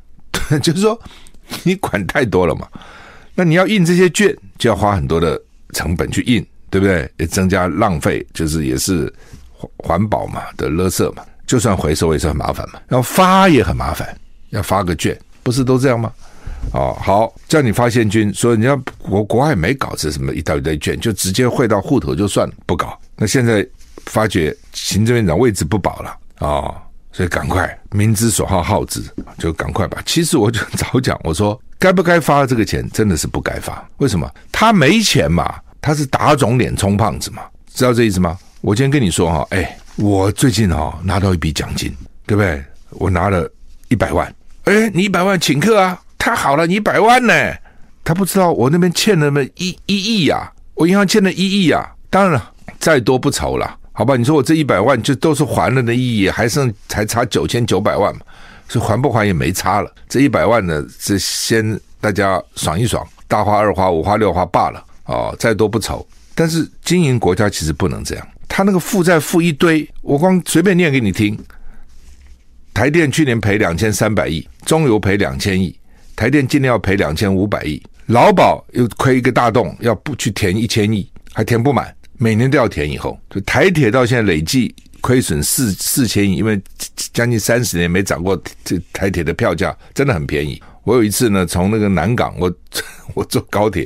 [0.62, 0.98] 就是说
[1.64, 2.66] 你管太多了嘛。
[3.34, 5.38] 那你要印这些券，就要花很多的
[5.74, 7.10] 成本去印，对不对？
[7.18, 9.12] 也增加浪费，就是也是
[9.76, 11.22] 环保嘛的垃圾嘛。
[11.46, 14.16] 就算回收也是很麻烦嘛，要发也很麻烦，
[14.50, 15.18] 要发个券。
[15.42, 16.12] 不是都这样吗？
[16.72, 22.96] 哦，好，叫你发现金，所以你要国国外没搞这什么一大堆券，就直接汇到户头就算了，不搞。
[23.16, 23.66] 那现在
[24.06, 29.02] 发觉行政院长位置不保了啊、哦，所以赶快民之所好好之，
[29.38, 30.02] 就赶快吧。
[30.04, 33.84] 其实我就早讲，我说该不该发这个钱，真的是不该发。
[33.96, 34.30] 为什么？
[34.52, 38.38] 他没钱嘛，他是打肿脸充胖子嘛，知道这意思吗？
[38.60, 41.90] 我今天跟你说哈，哎，我最近哈拿到一笔奖金，
[42.26, 42.62] 对不对？
[42.90, 43.50] 我拿了
[43.88, 44.32] 一百万。
[44.64, 46.00] 哎，你一百万请客啊？
[46.18, 47.32] 太好了，你一百万呢？
[48.04, 51.96] 他不知道我那边欠了那么一一亿呀、啊，我银行欠了一亿呀、啊。
[52.10, 54.16] 当然了，再多不愁了，好吧？
[54.16, 58.20] 你说我这一百万就都是还了那一亿，还剩才差九千九百万嘛，
[58.68, 59.90] 所以还不还也没差了。
[60.08, 66.06] 这一百万呢，是先大家爽一爽，大花二花五花六花罢了哦，再多不愁。
[66.34, 71.36] 但是经营国家其实不能这样，他那个负债负一堆，我光随便念给你听。
[72.72, 75.76] 台电去年赔两千三百亿，中油赔两千亿，
[76.14, 82.88] 台电今年要赔两千五百亿，劳保又亏一个大洞，要不去填一千亿，还填不满，每年都要填。
[82.88, 86.58] 以后就台铁到现在累计亏损四四千亿，因为
[87.12, 90.62] 将近三十年没涨过，这台铁的票价真的很便宜。
[90.90, 92.52] 我有一次呢，从那个南港， 我
[93.14, 93.84] 我坐高铁，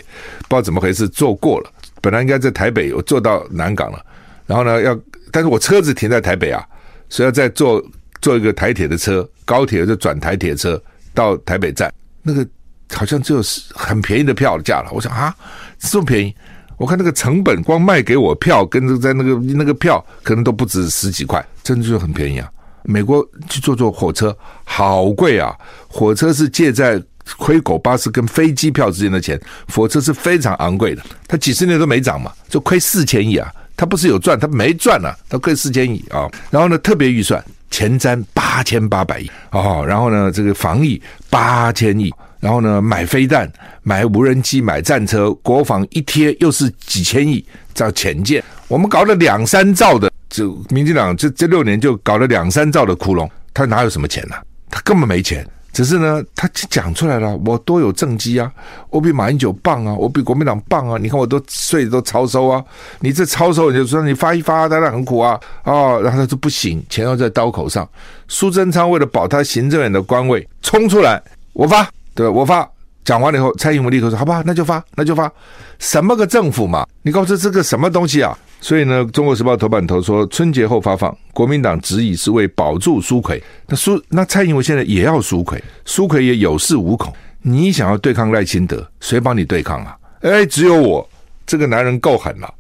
[0.49, 3.99] 不知道怎么回事坐过了，本来应该在台北，我坐到南港了，
[4.47, 4.99] 然后呢要，
[5.31, 6.65] 但是我车子停在台北啊，
[7.09, 7.85] 所以要再坐。
[8.23, 10.83] 坐一个台铁的车，高铁就转台铁车
[11.13, 11.93] 到台北站，
[12.23, 12.47] 那个
[12.91, 14.89] 好像就是很便宜的票价了。
[14.93, 15.37] 我想啊，
[15.79, 16.35] 这么便宜，
[16.79, 22.51] 我看那个成本光卖给我票跟在那个那个票可能都不止十几块，真的就很便宜啊。
[22.85, 25.55] 美国去坐坐火车好贵啊，
[25.89, 27.03] 火车是借在
[27.37, 29.41] 灰狗巴士跟飞机票之间的钱，
[29.75, 37.43] 火车是非常昂贵的，它几十年都没涨嘛，就亏四千亿啊，它不是有赚，它没赚啊，它亏四千亿啊，然后呢特别预算。
[37.71, 42.09] 前瞻八千八百亿哦，然后呢，这个防疫八千亿，
[42.39, 54.35] 然后呢，买飞弹、买无人机、买战车，国防一贴又是几千亿，叫潜舰，我们搞了两三兆的，就民进党这这六年就搞了两三兆的窟窿，他哪有什么钱呢、
[54.69, 55.47] 他根本没钱。
[55.73, 58.51] 只是呢，他讲出来了，我多有政绩啊，
[58.91, 62.65] 我比马英九棒啊，我比国民党棒啊，你看我都税都超收啊，
[62.99, 67.89] 你这超收，你就说你发一发，当然很苦啊，啊，然后他说不行，钱要在刀口上。
[68.27, 71.23] 苏贞昌为了保他行政院的官位，冲出来，
[71.53, 72.27] 我发，对？
[72.27, 72.69] 我发。
[73.05, 75.31] 讲完了以后，蔡英文立刻说：“好吧，那就发，那就发。
[75.79, 76.87] 什么个政府嘛？
[77.03, 83.39] 你告诉这个什么东西啊？”所以呢，《中国时报》头版头说，春节后发放，国民党执意是为保住苏奎。
[83.67, 87.13] 那苏那蔡英文现在也要苏奎，苏奎也有恃无恐。
[87.43, 89.95] 你想要对抗赖清德，谁帮你对抗啊？
[90.23, 91.07] 哎，只有我
[91.45, 92.51] 这个男人够狠了，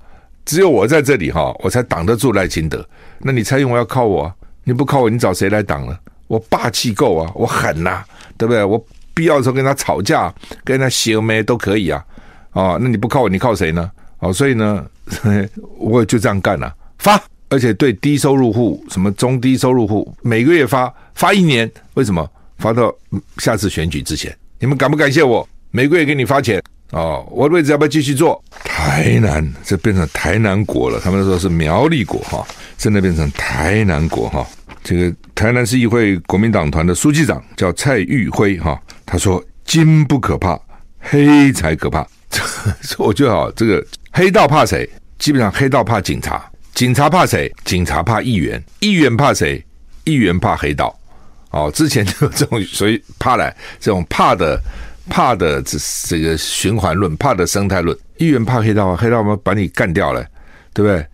[0.44, 2.86] 只有我在这里哈，我才挡得住赖清德。
[3.20, 4.30] 那你蔡英文要靠我，
[4.64, 5.98] 你不靠我，你找谁来挡呢？
[6.26, 8.62] 我霸气够啊，我狠呐、啊，对不对？
[8.62, 8.84] 我。
[9.14, 10.34] 必要的时候跟他吵架，
[10.64, 12.04] 跟他邪眉都可以啊，
[12.52, 13.90] 哦，那你不靠我，你靠谁呢？
[14.24, 14.86] 哦，所以呢，
[15.76, 22.26] 我就这样干了，发，而且对低收入户、什么中低收入户，每个月发发一年，为什么？
[22.56, 22.94] 发到
[23.38, 25.46] 下次选举之前，你们感不感谢我？
[25.70, 26.62] 每个月给你发钱
[26.92, 28.42] 哦，我的位置要不要继续做？
[28.62, 32.46] 台南这变成台南国了，他们说是苗栗国哈，
[32.78, 34.46] 真的变成台南国哈。
[34.82, 40.58] 这个台南市议会国民党团的书记长叫蔡玉辉哈，他说金不可怕，
[41.00, 42.06] 黑才可怕。
[42.98, 43.84] 我觉得啊，这个
[44.16, 44.88] 黑道怕谁？
[45.18, 47.52] 基本上黑道怕警察，警察怕谁？
[47.64, 49.60] 警察怕议员，议员怕谁？
[50.04, 50.96] 议员怕黑道。
[51.50, 54.56] 哦，之前就有这种所以怕来这种怕的
[55.10, 57.96] 怕的这这个循环论，怕的生态论。
[58.18, 60.24] 议员怕黑道，黑道嘛把你干掉了，
[60.72, 61.04] 对不对？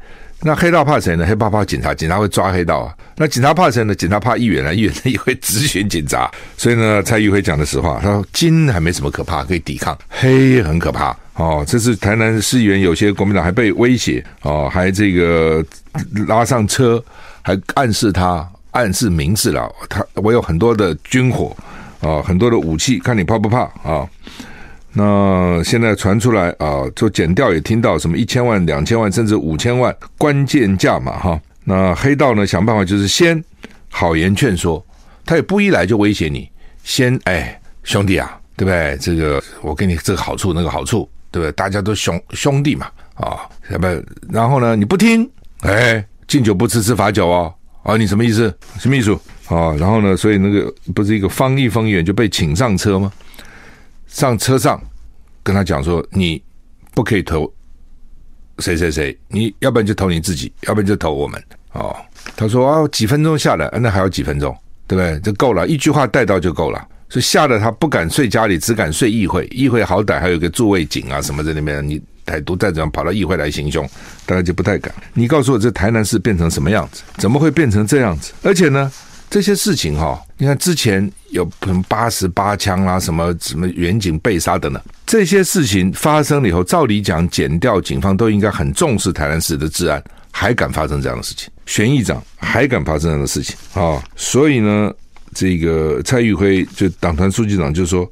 [0.42, 1.26] 那黑道怕谁呢？
[1.26, 2.94] 黑道怕警察，警察会抓黑道啊。
[3.16, 3.94] 那警察怕谁呢？
[3.94, 6.30] 警察怕议员啊，议员也会质询警察。
[6.56, 11.62] 所以呢，蔡玉辉讲的实话，他说金还没什么可怕，可以抵抗，黑很可怕哦。
[11.68, 15.62] 这是台南市议员有些国民党还被威胁哦，还这个
[16.26, 17.02] 拉上车，
[17.42, 21.54] 还暗示他，暗示明示了他，我有很多的军火
[22.00, 24.08] 啊，很多的武器，看你怕不怕啊？
[24.92, 31.40] 那现在传出来啊，做减调也听到什么一千万、两千万，甚至五千万关键价嘛哈。
[31.64, 33.42] 那黑道呢，想办法就是先
[33.88, 34.84] 好言劝说，
[35.24, 36.50] 他也不一来就威胁你，
[36.82, 38.96] 先哎兄弟啊，对不对？
[39.00, 41.52] 这个我给你这个好处那个好处，对不对？
[41.52, 43.86] 大家都兄兄弟嘛啊，要不
[44.32, 45.30] 然后呢你不听，
[45.60, 48.52] 哎敬酒不吃吃罚酒哦，啊你什么意思？
[48.78, 49.12] 什么意思
[49.46, 49.72] 啊？
[49.78, 53.12] 然后呢，所以那个不是一个方毅丰议员就被请上车吗？
[54.10, 54.80] 上车上
[55.42, 56.42] 跟他讲说，你
[56.94, 57.50] 不可以投
[58.58, 61.42] 谁谁谁，你要不然就投你自己，要不然就投我们。
[61.72, 61.96] 哦，
[62.36, 64.54] 他说啊，几分钟下来，那还有几分钟，
[64.86, 65.20] 对不对？
[65.20, 66.86] 就够了，一句话带到就够了。
[67.08, 69.46] 所以吓得他不敢睡家里，只敢睡议会。
[69.46, 73.88] 议会好歹还有个驻卫警啊什么在那边，你歹毒再怎样跑到议会来行凶，
[74.26, 74.94] 大概就不太敢。
[75.14, 77.02] 你告诉我，这台南市变成什么样子？
[77.18, 78.32] 怎么会变成这样子？
[78.42, 78.92] 而且呢？
[79.30, 84.82] 这些事情哈、哦，你看之前有什么八十八枪啊，什么什么员警被杀的呢？
[85.06, 90.02] 这些事情发生了以后，照理讲，减掉警方都应该很重视台南市的治安，
[90.32, 91.48] 还敢发生这样的事情？
[91.64, 94.02] 选议长还敢发生这样的事情啊、哦？
[94.16, 94.92] 所以呢，
[95.32, 98.04] 这个蔡玉辉就党团书记长就说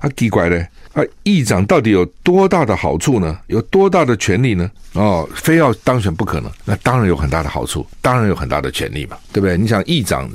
[0.00, 3.38] 啊，奇怪嘞，啊，议长到底有多大的好处呢？
[3.46, 4.70] 有多大的权力呢？
[4.94, 6.50] 哦，非要当选不可能？
[6.64, 9.56] 那当然有很大的好处，当然有很大的权力嘛，对不对？
[9.56, 10.30] 你想议长。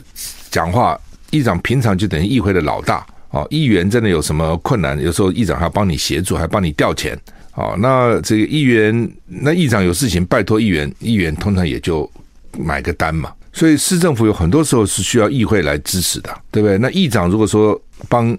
[0.52, 0.98] 讲话，
[1.32, 3.46] 议长平常就等于议会的老大哦。
[3.50, 7.20] 议员真的有什么困难，有时候议长还要帮你协助，还帮你调钱
[7.56, 7.76] 哦。
[7.80, 12.10] 那这个议员，那议长有事情拜托议员，议员通常也就
[12.58, 13.34] 买个单嘛。
[13.52, 16.78] 所以市政府有很多时候是需要议会来支持的，对不对？
[16.78, 17.78] 那议长如果说
[18.08, 18.38] 帮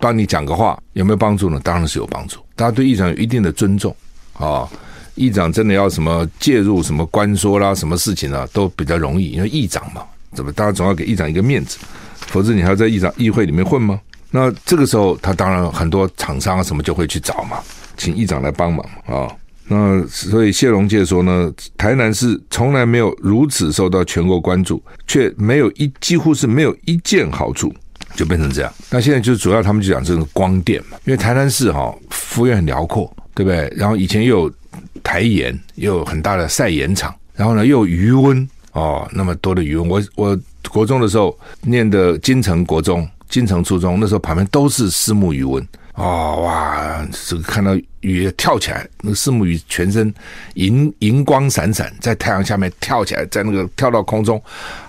[0.00, 1.60] 帮你讲个话，有没有帮助呢？
[1.62, 2.38] 当然是有帮助。
[2.56, 3.94] 大家对议长有一定的尊重
[4.34, 4.68] 啊、
[5.14, 10.02] 议长真的要什么介入什么关说啦，什么事情啊，都比较容易，因为议长嘛。
[10.34, 10.52] 怎么？
[10.52, 11.78] 大家总要给议长一个面子，
[12.18, 13.98] 否则你还要在议长议会里面混吗？
[14.30, 17.58] 那这个时候，他当然很多厂商啊什么就会去找嘛，
[17.96, 19.26] 请议长来帮忙啊。
[19.66, 27.74] 那所以谢龙介说呢，台南市从来没有如此受到全国关注，却没有一几乎是没有一件好处，
[28.14, 28.72] 就变成这样。
[28.90, 33.72] 那现在就主要他们就讲这个光电嘛，因为台南市哈幅员很辽阔，对不对？
[33.76, 34.52] 然后以前又有
[35.02, 38.48] 台盐，又有很大的晒盐场，然后呢又有鱼温。
[38.72, 40.38] 哦，那么多的鱼温，我我
[40.70, 45.66] 国中的时候念的金城国中、金城初中，那时候旁边都是虱目鱼温。
[45.94, 50.14] 哦哇，这个看到鱼跳起来，那个虱目鱼全身
[50.54, 54.40] 银银光闪闪，在太阳下面跳起来，在那个跳到空中，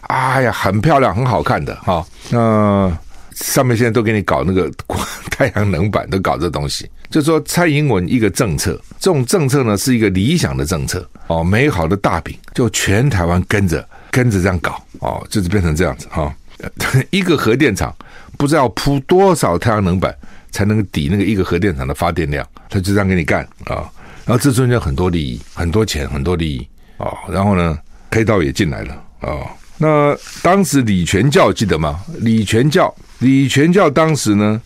[0.02, 2.06] 哎呀，很漂亮，很好看的哈。
[2.30, 2.96] 那、
[3.40, 4.72] 上面现在都给你搞那个
[5.32, 6.90] 太阳能板，都搞这东西。
[7.10, 16.34] 就说蔡英文一个政策，这种政策呢是一个理想的政策哦，美好的大饼，就全台湾跟着跟着这样搞哦，就是变成这样子哈、哦。
[17.10, 17.96] 一个核电厂
[18.38, 20.14] 不知道铺多少太阳能板
[20.52, 23.90] 才能抵那个一个核电厂的发电量，他就这样给你干啊、
[24.26, 26.68] 然后这中间很多利益，很多钱，很多利益
[26.98, 27.18] 哦。
[27.32, 27.80] 然后呢，
[28.12, 29.48] 黑道也进来了、哦。
[29.82, 32.02] 那当时李全教记得吗？
[32.20, 34.62] 李全教，李全教当时呢？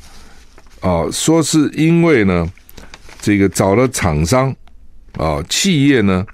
[0.82, 2.45] 哦，说是因为呢，
[3.22, 4.53] 这个找了厂商，
[5.18, 6.26] 哦，企业呢，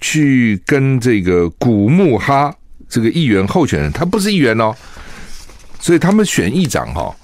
[0.00, 2.54] 去跟这个古木哈
[2.88, 4.72] 这个议员候选人，他不是议员哦，
[5.80, 7.16] 所以他们选议长哈、哦，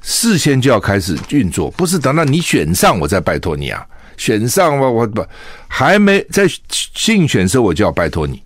[0.00, 3.86] 事先就要开始运作，不是等到你选上我再拜托你啊，
[4.16, 5.24] 选上我，我不
[5.68, 6.48] 还没在
[6.94, 8.42] 竞选时候我就要拜托你，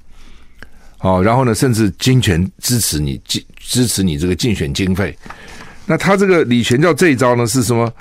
[1.05, 5.15] 哦，然后呢，甚至金钱支持你，支支持你这个竞选经费。
[5.85, 7.93] 那他这个李全教这一招呢是什么？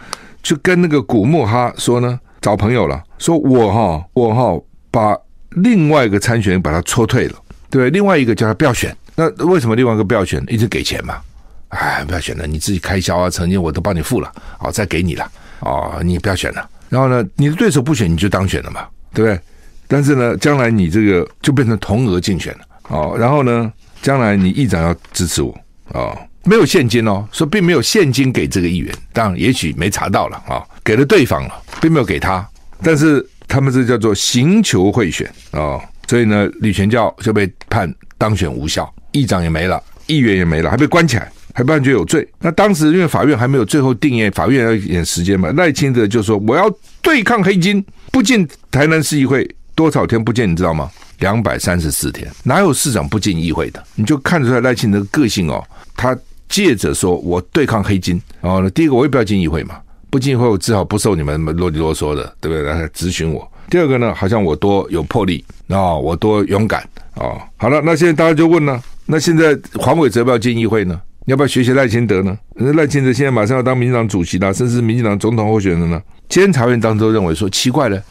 [0.41, 4.57] 就跟那个古木哈说呢，找朋友了，说我哈我哈
[4.89, 5.17] 把
[5.49, 7.35] 另外一个参选把他戳退了，
[7.69, 8.95] 对，另外一个叫他不要选。
[9.15, 10.41] 那为什么另外一个不要选？
[10.47, 11.21] 一直给钱嘛，
[11.69, 15.29] 哎，不要选了，你自己开销啊，曾经我都帮你付了，好，再给你了，
[15.59, 16.69] 哦，你不要选了。
[16.87, 19.39] 然后呢，你的对手不选，你就当选了嘛，对不对？
[19.87, 23.71] 但是呢，将来你这个就变成同额竞选了，哦，然后呢，
[24.01, 25.57] 将来你议长要支持我，
[25.93, 26.17] 哦。
[26.45, 32.45] 没有现金哦，说并没有现金给这个议员，当然也许没查到了啊，给了对方了，并没有给他。
[32.81, 42.27] 但是他们这叫做刑求贿选、哦，所以呢，吕全教就被判当选无效，议长也没了，议员也没了，还被关起来，还判决有罪。
[42.39, 46.69] 那当时因为法院还没有最后定谳，法院要演时间嘛，赖清德就说我要
[47.01, 47.81] 对抗黑金，
[48.11, 50.91] 不进台南市议会多少天不见，你知道吗？
[51.23, 53.81] 两百三十四天，哪有市长不进议会的？
[53.95, 55.63] 你就看得出来赖清德的个性哦，
[55.95, 56.17] 他
[56.49, 59.77] 借着说我对抗黑金，然后呢，第一个我也不要进议会嘛。
[60.09, 62.61] 不进会，我只好不受你们啰里啰嗦的，对不对？
[62.61, 63.49] 来咨询我。
[63.69, 66.81] 第二个呢，好像我多有魄力啊、哦，我多勇敢
[67.15, 67.41] 啊、哦。
[67.55, 70.99] 好了，那现在大家就问了，那现在黄伟哲要不要进议会呢？
[71.25, 72.37] 你要不要学习赖清德呢？
[72.75, 76.01] 赖清德现在马上要当民进党主席了，甚至民进党总统候选人呢。
[76.27, 78.03] 监察院当中认为说，奇怪了，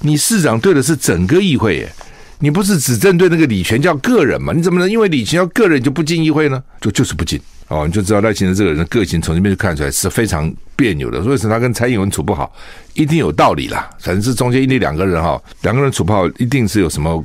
[0.00, 1.92] 你市长对的是整个议会耶，
[2.40, 4.52] 你不是只针对那个李全教个人吗？
[4.54, 6.62] 你怎么能因为李全教个人就不进议会呢？
[6.80, 7.40] 就就是不进。
[7.68, 11.22] 哦，你就知道赖清德这个人的个性，从这边就看出来是非常别扭的。
[11.22, 12.50] 所以说他跟蔡英文处不好，
[12.94, 13.90] 一定有道理啦。
[13.98, 17.22] 反正是中间一定两个人哈，两个人处不好，一定是有什么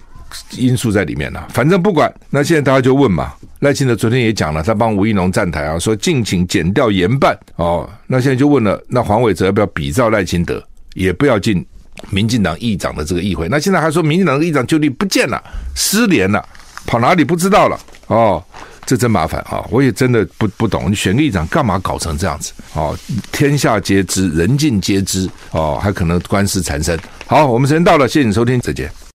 [0.58, 1.48] 因素在里面啦。
[1.54, 7.38] 反正不管，那现在大家就问嘛，赖清德昨天也讲了，他帮吴怡农站台啊，说敬请检掉严办。
[7.56, 10.62] 哦，那现在就问了，那黄伟哲要不要比照赖清德，
[10.94, 11.66] 也不要进
[12.10, 13.48] 民进党议长的这个议会？
[13.50, 15.42] 那现在还说民进党的议长就地不见了，
[15.76, 16.44] 失联了，
[16.86, 17.80] 跑哪里不知道了？
[18.08, 18.44] 哦。
[18.86, 19.66] 这真麻烦啊！
[19.70, 22.52] 我也真的不不懂，你选个议长干嘛搞成这样子？
[22.74, 22.94] 哦，
[23.32, 27.00] 天下皆知，人尽皆知，哦，还可能官司缠身。
[27.26, 28.92] 好，我们时间到了，谢谢你收听，再见。